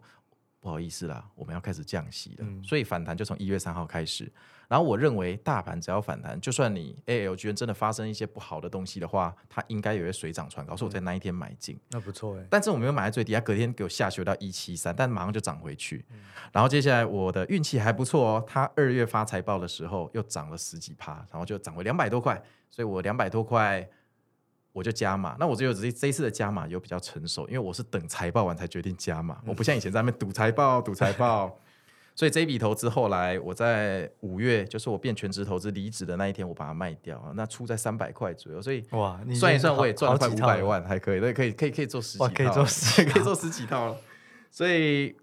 [0.60, 2.36] 不好意思啦，我们要开始降息了。
[2.40, 4.30] 嗯”所以反弹就从一月三号开始。
[4.68, 10.76] 然后我认为大盘只要反弹，就算你 ALG 真的发生一些不好的东西的话，它应该也会水涨船高。
[10.76, 12.46] 所以我在那一天买进，那不错哎。
[12.50, 16.04] 但是我没有买在最低，它隔天给我下修到一七三，但马上就涨回去。
[16.10, 16.18] 嗯、
[16.52, 22.38] 然后接下来我的运气还不错哦，它二月发财报的时候又涨了十几趴，然后就涨回两百多块。
[22.70, 23.88] 所以我两百多块
[24.72, 25.34] 我就加码。
[25.40, 31.58] 那我只有这这一次的加码又比较成熟，因为我是等财报完才决定加码，嗯、我不像以前在那边赌财报、赌财报。
[32.18, 38.60] 所以这笔投资后来我在五月，就是我变全职投资离职的那一天，我把它卖掉，那出在三百块左右。
[38.60, 43.96] 所以哇，你算一算我也赚了快五百万，还可以，对，可以可以可以做十几套，可以做十可以做十几套了。
[44.50, 45.14] 所以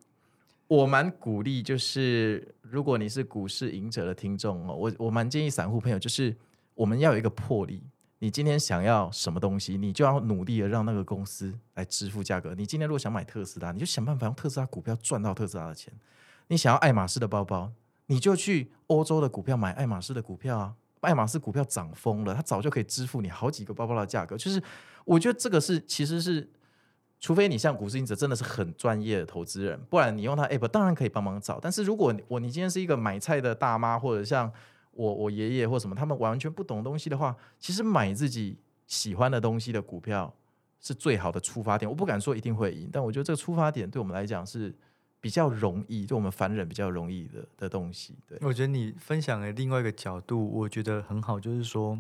[0.70, 6.34] 我蛮鼓励，就是如果你是股市赢者的听众哦，我我蛮建议散户朋友，就是
[6.76, 7.84] 我们要有一个魄力。
[8.20, 12.56] 你今天想要什么东西，你就要努力的让那个公司来支付价格。
[12.56, 15.94] 你今天如果想买特斯拉，你就想办法用特斯拉股票赚到特斯拉的钱。
[16.48, 17.72] 你想要爱马仕的包包，
[18.08, 20.76] 你就去欧洲的股票买爱马仕的股票啊！
[21.02, 24.36] 爱马仕股票涨疯了，它早就可以支付你好几个包包的价格。
[24.36, 24.60] 就是
[25.04, 26.50] 我觉得这个是，其实是，
[27.20, 31.60] 除非你像股市赢者真的是很专业的投资人，不然你用它 app 当然可以帮忙找。
[31.60, 34.52] 但是如果我你今天是一个买菜的大妈，或者像
[34.92, 40.34] 我我爷爷或什么，他们完全不懂东西的话，其实买自己喜欢的东西的股票
[40.80, 41.88] 是最好的出发点。
[41.88, 44.76] 我不敢说一定会赢，但我觉得这个出发点对我们来讲是。
[45.26, 48.14] 比较容易，就我们凡人比较容易的的东西。
[48.28, 52.00] 对，我觉得你分享的另外一个角度，我觉得很好，就是说，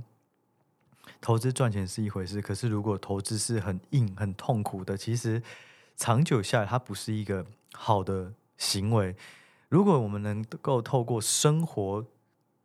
[1.20, 5.42] 投资赚钱是一回事，可是如果投资是很硬、很痛苦的，其实
[5.96, 9.16] 长久下来，它不是一个好的行为。
[9.70, 12.06] 如果我们能够透过生活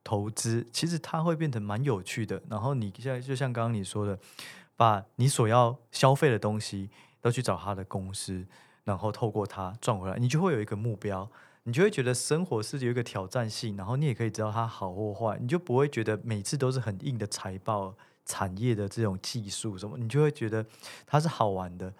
[0.05, 2.43] 投资，其实它会变成蛮有趣的。
[2.51, 4.19] 然后你现在就像刚刚你说的，
[4.77, 6.91] 把你所要消费的东西
[7.23, 8.47] 都去找他的公司。
[8.91, 11.29] 然后透过它赚回来，你就会有一个目标，
[11.63, 17.95] 你就会觉得生活是有一个挑战性，然后你也可以知道它好或坏，你就不会觉得每次都是很硬的财报、
[18.27, 20.67] 产业的这种技术什么，你就会觉得
[21.07, 21.93] 它是好玩的。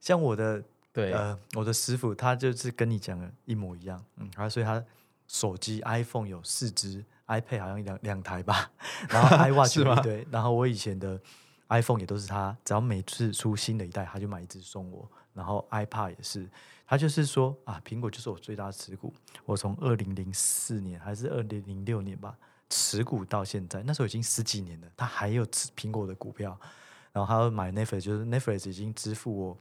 [0.00, 0.62] 像我的
[0.92, 4.84] 对呃，我的师傅他就是跟你讲的一模一样，嗯，啊，所以他
[5.26, 8.70] 手机 iPhone 有四支，iPad 好像两两台吧，
[9.08, 11.18] 然后 iWatch 一堆，然后我以前的
[11.68, 15.10] iPhone 也都是他，只要每次出新的一代，他就买一支送我。
[15.34, 16.48] 然后 iPad 也是，
[16.86, 19.12] 他就是说啊，苹果就是我最大的持股。
[19.44, 22.36] 我从二零零四年还是二零零六年吧，
[22.68, 26.58] 持股到现在，那时候已经十几年了，他还有持苹果的股票。
[27.12, 29.58] 然后他要买 Netflix，就是 Netflix 已经支付我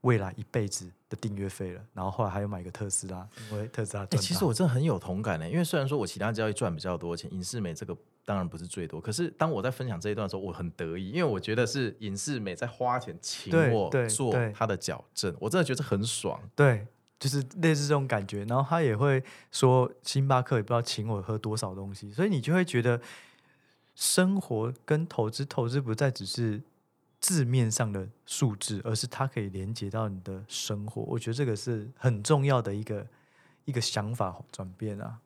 [0.00, 1.80] 未来一辈子的订阅费了。
[1.92, 4.20] 然后后来还有买个特斯拉，因为特斯拉赚。
[4.20, 7.96] 欸，其实我真的很有同感呢，因为虽然说我其他交易赚比较多钱，影视美这个。
[8.28, 16.38] 当然不是最多，可是当我在分享这一段的时候，我很得意，因为我觉得是影视美在花钱请我做他的矫正，我真的觉得很爽。
[16.54, 16.86] 对，
[17.18, 18.44] 就是类似这种感觉。
[18.44, 23.00] 然后他也会说，星巴克也不知道请我喝多少东西，所以你就会觉得
[23.94, 26.60] 生活跟投资，投资不再只是
[27.20, 31.00] 字面上的数字，而是它可以连接到你的生活。
[31.04, 33.06] 我觉得这个是很重要的一个
[33.64, 35.18] 一个想法转变啊。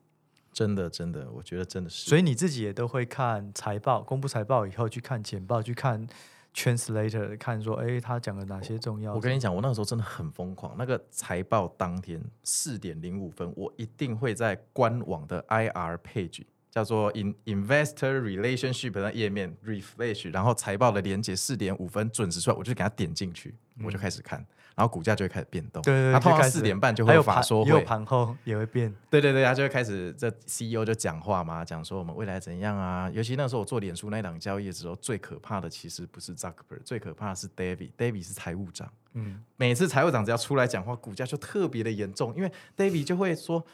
[0.53, 2.09] 真的，真的，我觉得真的是。
[2.09, 6.07] 所以你自己也都会看财报，公布财报以后去看简报，去看
[6.55, 9.15] translator，看说，哎，他讲了哪些重要。
[9.15, 10.75] 我跟你讲，我那个时候真的很疯狂。
[10.77, 24.39] 那个财报当天四点零五分，我一定会在官网的 IR page，叫做 In Investor Relationship 的页面 refresh，然后财报的连接四点五分准时出来，我就给他点进去，我就开始看。
[24.41, 33.11] 嗯然后股价就会开始变动，对对对，他通常四点半就会有法说会，有盘后也会变，对对对，他就会开始这 CEO 就讲话嘛，讲说我们未来怎样啊。
[33.13, 43.65] 尤其那时候我做脸书那档交易的时候，最可怕的其实不是 Zuckerberg，最可怕的是 David，David 是财务长，嗯，每次财务长只要出来讲话，股价就特别的严重，因为 David 就会说。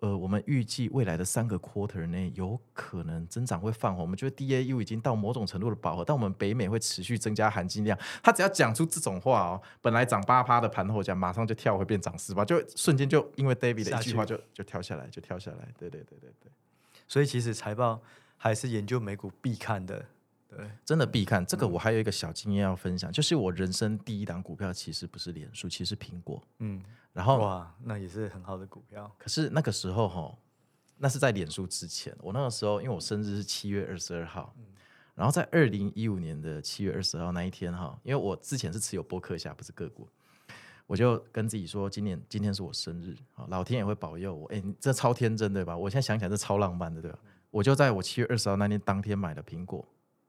[0.00, 7.98] 呃，我们预计未来的三个 quarter 内有可能增长会放缓，我们觉得 DAU 已经到某种程度的饱和，但我们北美会持续增加含金量。
[8.22, 15.68] 他只要讲出这种话哦，本来涨八趴的盘后价，马上就跳回变涨四趴，就瞬间就因为 David 的一句话就就跳下来，就跳下来。
[15.78, 16.50] 对对对对对。
[17.06, 18.00] 所以其实财报
[18.36, 20.04] 还是研究美股必看的。
[20.48, 21.46] 对，真的必看。
[21.46, 26.42] 这个我还有一个小经验要分享，嗯、就是我人生第一档股票其实不是脸书，其实是苹果。
[26.58, 26.82] 嗯，
[27.12, 29.10] 然后哇，那也是很好的股票。
[29.18, 30.38] 可是那个时候哈，
[30.96, 32.14] 那是在脸书之前。
[32.20, 34.64] 我那个时候，因为我生日是七月二十二号，嗯、
[35.14, 40.08] 然后在二零一五年的七月二十号那一天哈，因为我之前是持有博客下，不是个股，
[40.86, 43.16] 我就跟自己说，今年今天是我生日，
[43.48, 44.46] 老天也会保佑我。
[44.48, 45.76] 哎，这超天真对吧？
[45.76, 47.18] 我现在想起来是超浪漫的对吧？
[47.24, 49.84] 嗯、我就在我七月二十号那天当天买了苹果。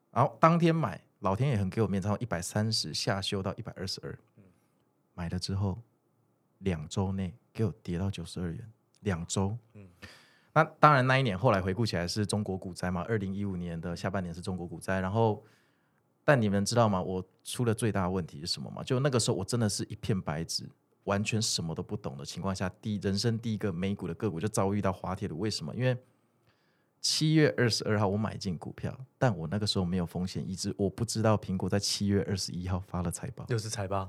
[0.09, 4.17] 然后当天买，老天也很给我面子，从一百三十下修到一百二十二，
[5.13, 5.77] 买了之后
[6.61, 9.55] 两周内给我跌到九十二元，两周。
[9.73, 9.87] 嗯，
[10.53, 14.99] 那当然那一年后来回顾起来是中国股灾嘛，二零一五年的下半年是中国股灾。
[14.99, 15.43] 然后，
[16.23, 17.01] 但你们知道吗？
[17.01, 18.83] 我出了最大的问题是什么吗？
[18.83, 20.69] 就那个时候我真的是一片白纸，
[21.05, 25.39] 完全什么都不懂的情况下，第人生第一个美股的个股就遭遇到滑铁卢。
[25.39, 25.75] 为什么？
[25.75, 25.97] 因为
[27.01, 34.07] 七月二十二号我买进股票，但我那个时候没有风险意识，我不知道苹果在七月二十一号发了财报，又是财报，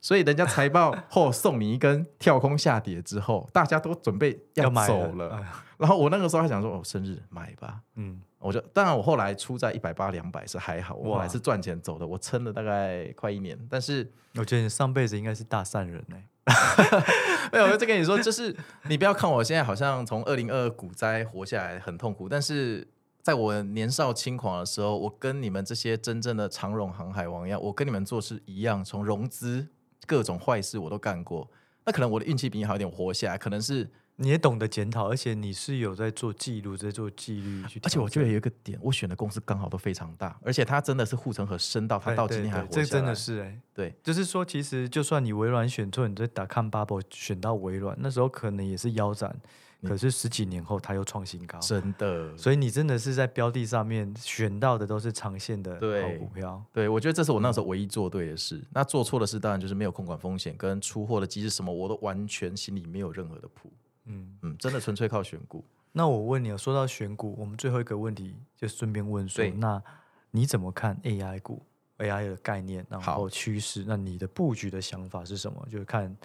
[0.00, 5.46] 所以人家财报后送你一根跳空下跌之后，大家都准备要走了，了。
[5.76, 16.26] 然后我那个时候还想说，哦，生日买吧，嗯，我就当然我后来出在一百八两百是还好，我后来是赚钱走的，我撑了大概快一年，但是我觉得你上辈子应该是大善人呢、欸。
[17.52, 18.54] 没有，我就跟你说，就是
[18.88, 22.86] 你不要看我现在好像从二零二二股灾活下来很痛苦，但是
[23.22, 29.68] 在我年少轻狂的时候，我跟你们这些真正的长荣航海王一样，我跟你们做事一样，从融资
[30.06, 31.50] 各种坏事我都干过。
[31.84, 33.90] 那可能我的运气比你好一点，活下来，可能是。
[34.22, 37.80] 你也懂得检讨，而且你是有在做记录，在做纪律去。
[37.82, 42.84] 而且我觉得有一个点，我选的公司刚好都非常大，而且它真的是护城河深到它到今天还活下来。
[42.84, 49.34] 这真的是哎、欸，对，就是说，其实就算你微软选错，你在打看 bubble 选到微软，那时候可能也是腰斩，
[49.82, 52.36] 可是十几年后它又创新高，真的。
[52.36, 56.62] 所以你真的是在标的上面选到的都是长线的好股票。
[56.72, 58.56] 对，对我觉得这是我那时候唯一做对的事。
[58.56, 63.72] 嗯、那做错的事当然就是没有控管风险，跟出货的机制什么，我都完全心里没有任何的谱。
[64.06, 65.64] 嗯嗯，真的纯粹靠选股。
[65.92, 69.82] 那我问你，说到选股，我们最后一个问题就顺便问说，那
[70.30, 71.62] 你怎么看 AI 股
[71.98, 75.66] ？AI 的概念，然后趋势，那你的布局的想法是什么？
[75.70, 76.16] 就是看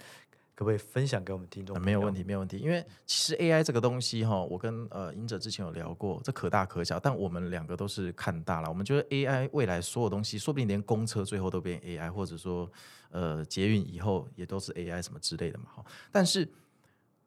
[0.56, 1.80] 可不可以分享给我们听众？
[1.80, 2.58] 没有问题，没有问题。
[2.58, 8.68] 因为其实 AI 这个东西哈，我跟呃隐者之前有聊过，这可大可小，但我们两个都是看大了。
[8.68, 12.68] 我们觉得 AI 未来所有东西，说不定连公车最后都变 AI，或者说
[13.10, 15.66] 呃捷运以后也都是 AI 什么之类的嘛。
[15.76, 16.48] 哈，但是。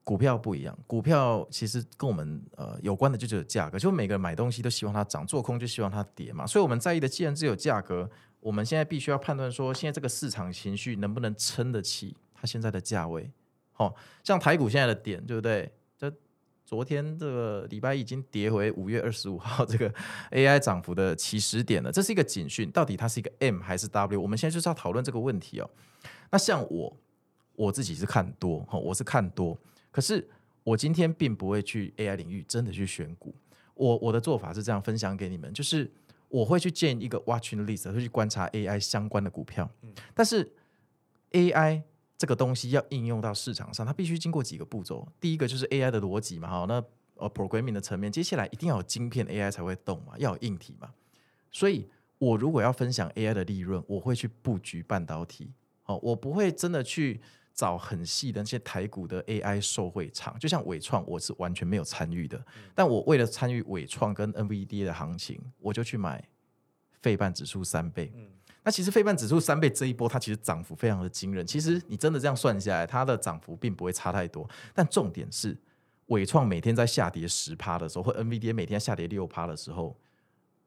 [0.01, 6.47] 股票不一样，股票其实跟我们呃有关的就只有价格，就每个人买东西都希望它涨，做空就希望它跌嘛。
[6.47, 8.09] 所以我们在意的既然只有价格，
[8.39, 13.29] 我们现在必须要判断说，现在这个市场情绪能不能撑得起它现在的价位。
[13.71, 15.71] 好，像台股现在的点，对不对？
[15.97, 16.11] 这
[16.65, 19.91] 昨天这个礼拜已经跌回五月二十五号这个
[20.31, 24.21] AI 涨幅的起始点了，这是一个警讯，到底它是一个 M 还是 W？
[24.21, 25.69] 我们现在就是要讨论这个问题哦。
[26.29, 26.95] 那像我
[27.55, 29.57] 我自己是看多，哈，我是看多。
[29.91, 30.29] 可是
[30.63, 33.33] 我今天并不会去 AI 领域真的去选股，
[33.73, 35.91] 我我的做法是这样分享给你们，就是
[36.27, 39.67] 我会去建一个 watching list，会去观察 AI 相关的股票。
[40.13, 40.53] 但是
[41.31, 41.81] AI
[42.19, 45.07] 这个东西要应用到市场上，它必须经过几个步骤。
[45.19, 46.83] 第一个就是 AI 的逻辑嘛，好，那
[47.15, 50.91] 呃 programming 的层面，接下来一定要有晶片，AI 才会动嘛，要有硬体嘛。
[51.49, 51.89] 所以
[52.19, 55.51] 我如果要分享 AI 的利润，我会去布局半导体，
[55.85, 57.19] 哦，我不会真的去。
[57.51, 62.37] 找很细的那些台股的 AI 受惠厂，就像伟创，我是完全没有参与的。
[62.37, 66.23] 嗯、但我为了参与伟创跟 NVDA 的行情，我就去买
[67.01, 68.13] 费半指数三倍。
[68.15, 68.29] 嗯、
[68.63, 71.45] 那其实费半指数三倍这一波，它其实涨幅非常的惊人。
[71.45, 74.47] 其实你真的这样算下来，它的涨幅并不会差太多。
[74.73, 75.57] 但重点是，
[76.07, 79.97] 纬创每天在下跌十趴的时候，或 NVDA 每天下跌六趴的时候，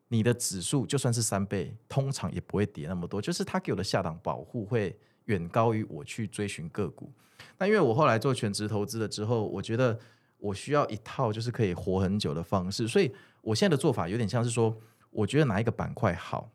[0.09, 3.21] 你的指数就算是三倍，通常也不会跌那么多。
[3.21, 4.99] 就是它给我的下档保护会。
[5.27, 7.09] 远高于我去追寻个股，
[7.57, 9.97] 那因为我后来做全职投资了之后，我觉得
[10.37, 14.77] 我需要一套就是可以活很久的方式，所以我现在的做法有点像是说，
[15.11, 16.51] 我觉得哪一个板块好，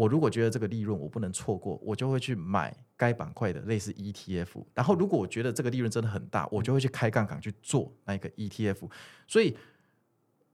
[0.00, 8.88] 我如果觉得这个利润我不能错过，我就会去买该板块的类似 ETF，然后如果我觉得这个利润真的很大，我就会去开杠杆去做那个 ETF，
[9.26, 9.56] 所以。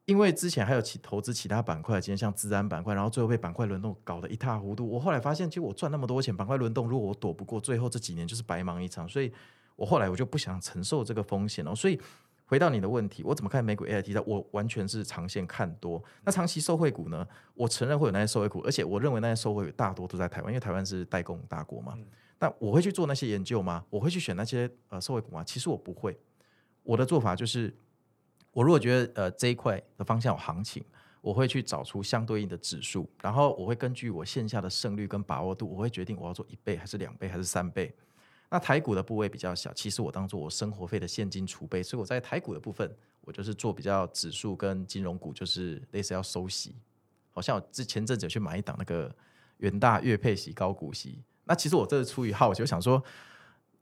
[0.06, 4.88] 因为之前还有其投资其他板块，今天像资安板块，然后最后被板块轮动搞得一塌糊涂。
[4.88, 9.08] 我后来发现，其实我赚那么多钱，板块轮动如果我躲不过，最后这几年就是白忙一场。
[9.08, 9.32] 所以
[9.74, 11.74] 我后来我就不想承受这个风险了。
[11.74, 12.00] 所以
[12.46, 14.20] 回到你的问题，我怎么看美股 AI 题材？
[14.24, 16.02] 我完全是长线看多。
[16.24, 17.26] 那长期受惠股呢？
[17.54, 21.94] 我承认会有那些受惠股，而且我认为那些受惠股大多都在台湾，因为台湾是代工大国嘛。
[21.96, 22.06] 嗯、
[22.38, 23.84] 但我会去做那些研究吗？
[23.90, 25.42] 我会去选那些呃受惠股吗？
[25.44, 26.16] 其实我不会。
[26.84, 27.76] 我的做法就是，
[28.52, 30.84] 我如果觉得呃这一块的方向有行情，
[31.20, 37.92] 我会去找出相对应的指数，然后我会根据我线下的胜率跟把握度，我会决定我要做一倍还是两倍还是三倍。
[38.48, 42.90] 那台股的部位比较小，其实我当做我生活费的现金储备，所以我在台股的部分，
[43.22, 46.74] 我就是做比较指数跟金融股，就是类似要收息。
[47.30, 49.14] 好像我之前阵子去买一档那个
[49.58, 53.02] 远大月配息高股息，那其实我这是出于好奇，我想说。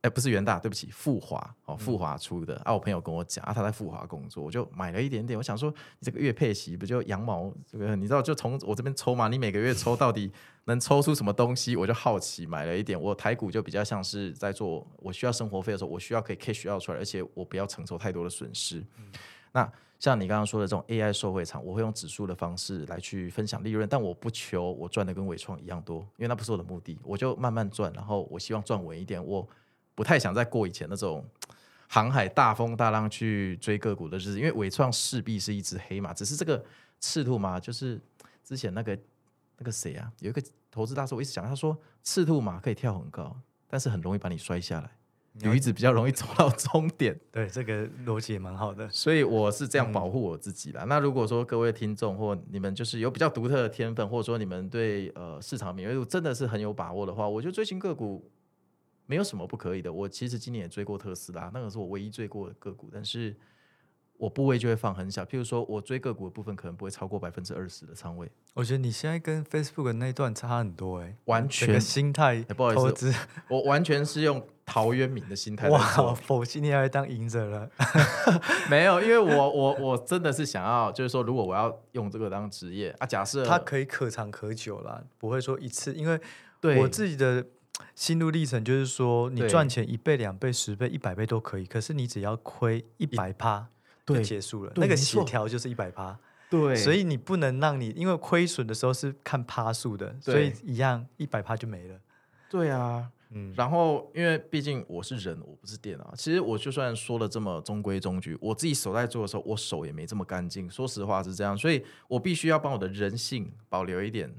[0.04, 2.74] 哎，不是元大，对不起，富华哦，富华出的、嗯、啊。
[2.74, 5.34] 我朋友跟我讲啊，他在富华工作，我就买了一点点。
[5.34, 7.50] 我想说，你这个月配息不就羊毛？
[7.66, 9.28] 这个你知道，就从我这边抽嘛。
[9.28, 10.30] 你每个月抽到底
[10.66, 11.74] 能抽出什么东西？
[11.74, 13.00] 我就好奇买了一点。
[13.00, 18.80] 我台股就比较像是在做，我需要生活费的时候，我需要可以 cash out 出来，而且我不要承受太多的损失。
[18.98, 19.10] 嗯、
[19.52, 26.98] 那像你刚刚说的这种 AI 受惠场，我会用指数的方式来去分享利润，但我不求我赚的跟伟创一样多，因为那不是我的目的。
[27.02, 29.24] 我就慢慢赚，然后我希望赚稳一点。
[29.24, 29.48] 我。
[29.94, 31.24] 不太想再过以前那种
[31.88, 36.12] 航海大风大浪去追个股的日子，因为伟创势必是一只黑马。
[36.12, 36.64] 只是这个
[37.00, 38.00] 赤兔马，就是
[38.42, 38.98] 之前那个
[39.58, 43.36] 那个谁啊，有一个投资大师，我一直讲，他说赤兔马可以跳很高，
[43.68, 44.90] 但是很容易把你摔下来。
[45.40, 47.18] 驴子比较容易走到终点。
[47.32, 48.88] 对，这个逻辑也蛮好的。
[48.88, 50.84] 所以我是这样保护我自己啦。
[50.84, 58.30] 嗯、那如果说各位听众或你们就是有比较独特的天分，或者说你们对呃市场敏锐度真的是很有把握的话，我觉得追寻个股。
[59.06, 59.92] 没有什么不可以的。
[59.92, 63.36] 我其实今年也追过特斯拉，那个是我唯一追过的个股，但是
[64.16, 65.24] 我部位就会放很小。
[65.24, 68.30] 譬如说，我追个股的部分可能不会超过百分之二十的仓位。
[68.54, 72.54] 我觉得你现在跟 Facebook 那段差很多哎、欸，完全心态、欸。
[72.54, 73.12] 不好意思，
[73.50, 75.68] 我完全是用陶渊明的心态。
[75.68, 75.80] 哇，
[76.14, 77.68] 佛今天要当赢者了？
[78.70, 86.18] 没有，因为我我我真的是想要，就是说，如果我要用这个当职业啊，假设它可以可长可久啦，不会说一次，因为
[86.80, 87.44] 我自己的。
[87.94, 93.68] 心路历程就是说，你赚钱一倍、两倍、十倍、一百倍都可以，可是你只要亏一百趴
[94.06, 94.72] 就结束了。
[94.76, 96.18] 那个协调就是一百趴。
[96.50, 101.98] 对，所以你不能让你因为亏损的时候是看趴数的，所以一样一百趴就没了。
[102.48, 103.52] 对啊，嗯。
[103.56, 106.14] 然后因为毕竟我是人，我不是电脑。
[106.16, 110.70] 其实我就算说的这么中规中矩，我自己手在做的时候，我手也没这么干净。
[110.70, 114.32] 说实话是这样，所以我必须要帮我的人性保留一点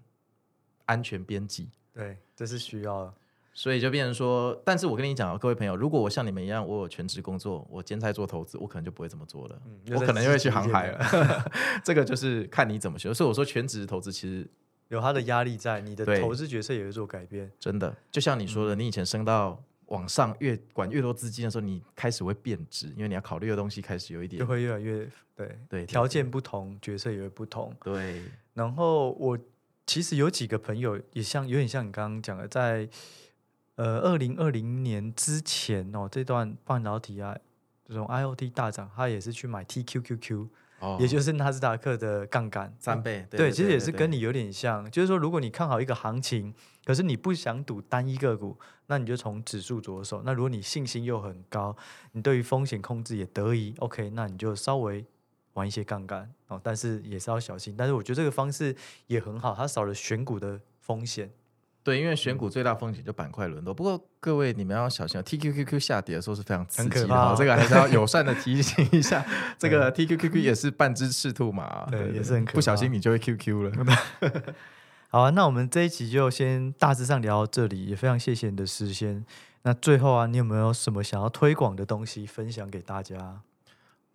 [0.85, 1.69] 安全边际。
[1.91, 3.13] 对，这是需要的。
[3.57, 10.99] 所以就变成说，但是我跟你讲，各位朋友，如果我像你们一样，我有全职工作，我兼差做投资，我可能就不会这么做了，嗯、我可能就会去航海了。
[11.81, 13.13] 这个就是看你怎么学。
[13.13, 14.45] 所以我说，全职投资其实
[14.89, 17.49] 有它的压力在，你的投资角色也会做改变。
[17.57, 27.73] 真的，就像你说的，你以前升到往上越管越多资金的时候，你开始会变质，因为你要考虑的东西开始有一点，就会越来越对对，条件不同，角色也会不同。
[27.81, 28.21] 对，
[28.53, 29.39] 然后我
[29.87, 32.89] 其实有几个朋友也像有点像你刚刚讲的，在。
[33.75, 37.35] 呃，二零二零年之前哦，这段半导体啊，
[37.85, 40.47] 这种 IOT 大涨，他也是去买 TQQQ，
[40.79, 43.27] 哦，也就是纳斯达克的杠杆三倍。
[43.29, 46.53] 对，对，其实也是跟你有点像，就是说，如果你看好一个行情，
[46.85, 48.57] 可是你不想赌单一个股，
[48.87, 50.21] 那你就从指数着手。
[50.23, 51.75] 那如果你信心又很高，
[52.13, 55.05] 你对于风险控制也得宜，OK，那你就稍微
[55.53, 57.75] 玩一些杠杆哦，但是也是要小心。
[57.77, 58.73] 但是我觉得这个方式
[59.07, 61.29] 也很好，它少了选股的风险。
[61.85, 63.71] 对，因为选股最大风险就板块轮动。
[63.71, 69.23] 不过各位，你们要小心，TQQQ 下跌的时候是非常刺激的，哦，这个还是要友善的提醒一下。
[69.59, 73.85] 这个 TQQQ 也是半只赤兔马，对，也是很可怕，不小心你就会 QQ 了。
[75.09, 79.23] 好啊，那我们这一集就先大致上聊到这里，也非常谢谢你的时间。
[79.61, 83.41] 那最后啊，你有没有什么想要推广的东西分享给大家？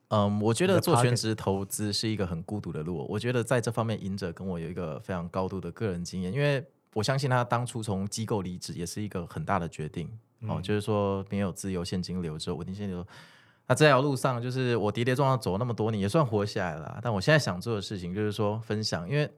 [0.08, 3.06] 嗯，我觉得做全职投资是一个很孤独的路。
[3.08, 6.66] 我觉得在这方面，赢者跟我有一个非常高度的个人经验，因为。
[6.94, 10.10] 我相信他当初从机构离职也是一个很大的决定，
[10.40, 13.06] 嗯、哦，就是说没有自由现金流之后，稳定现金流。
[13.68, 16.98] 那这条路上，就是我跌跌撞撞走了那么多年，也算活下来了。
[17.00, 19.30] 但我现在想做的事情，就是说分享，因为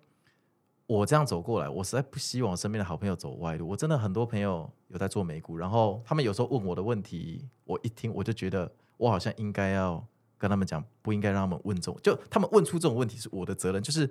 [0.87, 3.69] 我这样走过来，我实在不希望我身边的好朋友走歪路。
[3.69, 10.03] 我真的很多朋友有在做美股，然后他们有时候问我的问题，我一听我就觉得我好像应该要
[10.39, 14.11] 跟他们讲，不应该让他们问这种，就他们问出这种问题是我的责任，就是。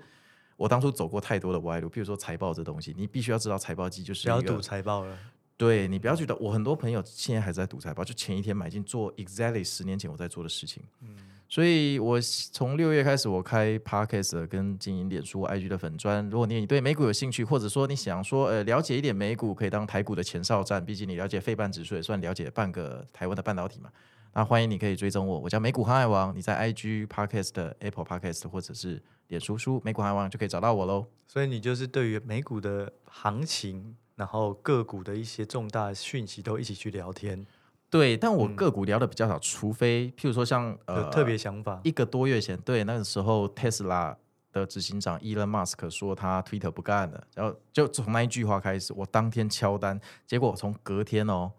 [0.58, 4.24] 我当初走过太多的歪路，比如说财报这东西，你必须要知道财报季就是。
[4.24, 5.18] 不要赌财报了。
[5.58, 10.82] 对，你不要觉得我很多朋友现在还在赌财报，就前一天买进做 exactly 十年前我在做的事情。
[11.02, 11.16] 嗯，
[11.48, 12.20] 所以我
[12.52, 16.28] 从六月开始，我开 podcast 跟经营脸书、IG 的粉砖。
[16.32, 20.84] 如果你对美股有兴趣，或者说你想说呃了解一点美股，可以当台股的前哨站。
[20.84, 23.92] 毕竟你了解费半指数，也算了解半个台湾的半导体嘛。
[24.34, 26.34] 那欢迎你可以追踪我，我叫美股航海王。
[26.34, 31.06] 你在 IG Podcast、Apple Podcast 或者是脸书书美股航海王就可以找到我喽。
[31.28, 37.46] 所以你就是对于美股的行情，然后个股的一些重大讯息都一起去聊天。
[37.90, 44.16] 对，但我个股聊的比较少，嗯、除非譬如说像呃特别想法，一个多月前，对那个时候 Tesla
[44.54, 51.52] 的执行长 Elon Musk 说他 Twitter 不干了，然后就从那一句话开始，我当天敲单，结果从隔天哦，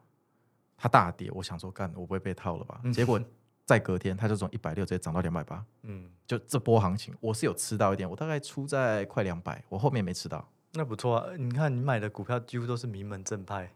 [0.82, 2.80] 他大跌，我想说干，我不会被套了吧？
[2.82, 3.20] 嗯、结果
[3.64, 11.36] 在隔天，它就从一百六直接涨到两百八，嗯，就这波行情，我是有吃到一点，我大概出在快两百，我后面没吃到，那不错啊。
[11.38, 13.70] 你看你买的股票几乎都是名门正派，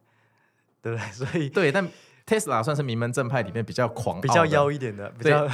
[0.82, 1.07] 对不对？
[1.14, 1.88] 所以对，但。
[2.26, 5.46] Tesla 算是名门正派里面比较狂、比较妖一点的，比较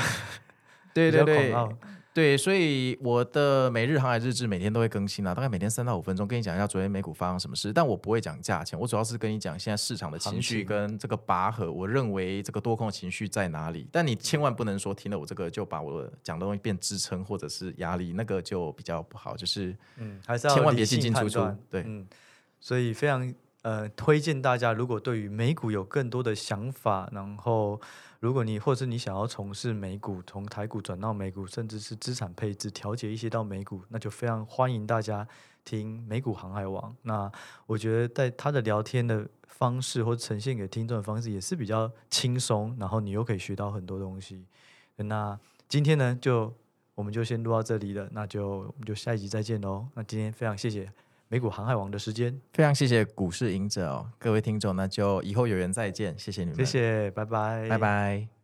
[0.94, 1.54] 对 对对
[2.14, 7.72] 对，所以我的每日航海日志每天都会更新啊，大概每天三到五分钟，跟你讲一下昨天美股发生什么事。
[7.72, 13.88] 但我不会讲价钱，我主要是跟你讲现在市场的情绪跟这个拔河，我认为这个多空的情绪在哪里。
[13.90, 19.34] 但你千万不能说听了我这个就把我讲的东西变支撑或者是压力，那个就比较不好。
[19.34, 21.40] 就是嗯，还是要千万别进进出出。
[21.70, 22.06] 对，嗯，
[22.60, 23.34] 所以非常。
[23.62, 27.80] 呃，推荐大家，如果对于美股有更多的想法，然后
[28.22, 35.26] 如果你或是你想要从事美股，从台股转到美股，甚至是资产配置调节一些到美股，那就非常欢迎大家
[35.64, 36.94] 听美股航海王。
[37.02, 37.28] 那
[37.66, 44.46] 我觉得在他的聊天的方式或呈现给听众的方式也是比较轻松，然后你又可以学到很多东西。
[44.94, 45.36] 那
[45.68, 46.54] 今天呢，就
[46.94, 49.88] 我们就先录到这里了，那就我们就下一集再见喽。
[49.94, 50.88] 那今天非常谢谢。
[51.32, 58.41] 美股航海王的时间，非常谢谢股市赢者哦，各位听众，那就以后有缘再见，谢谢你们，谢谢，拜拜，拜拜。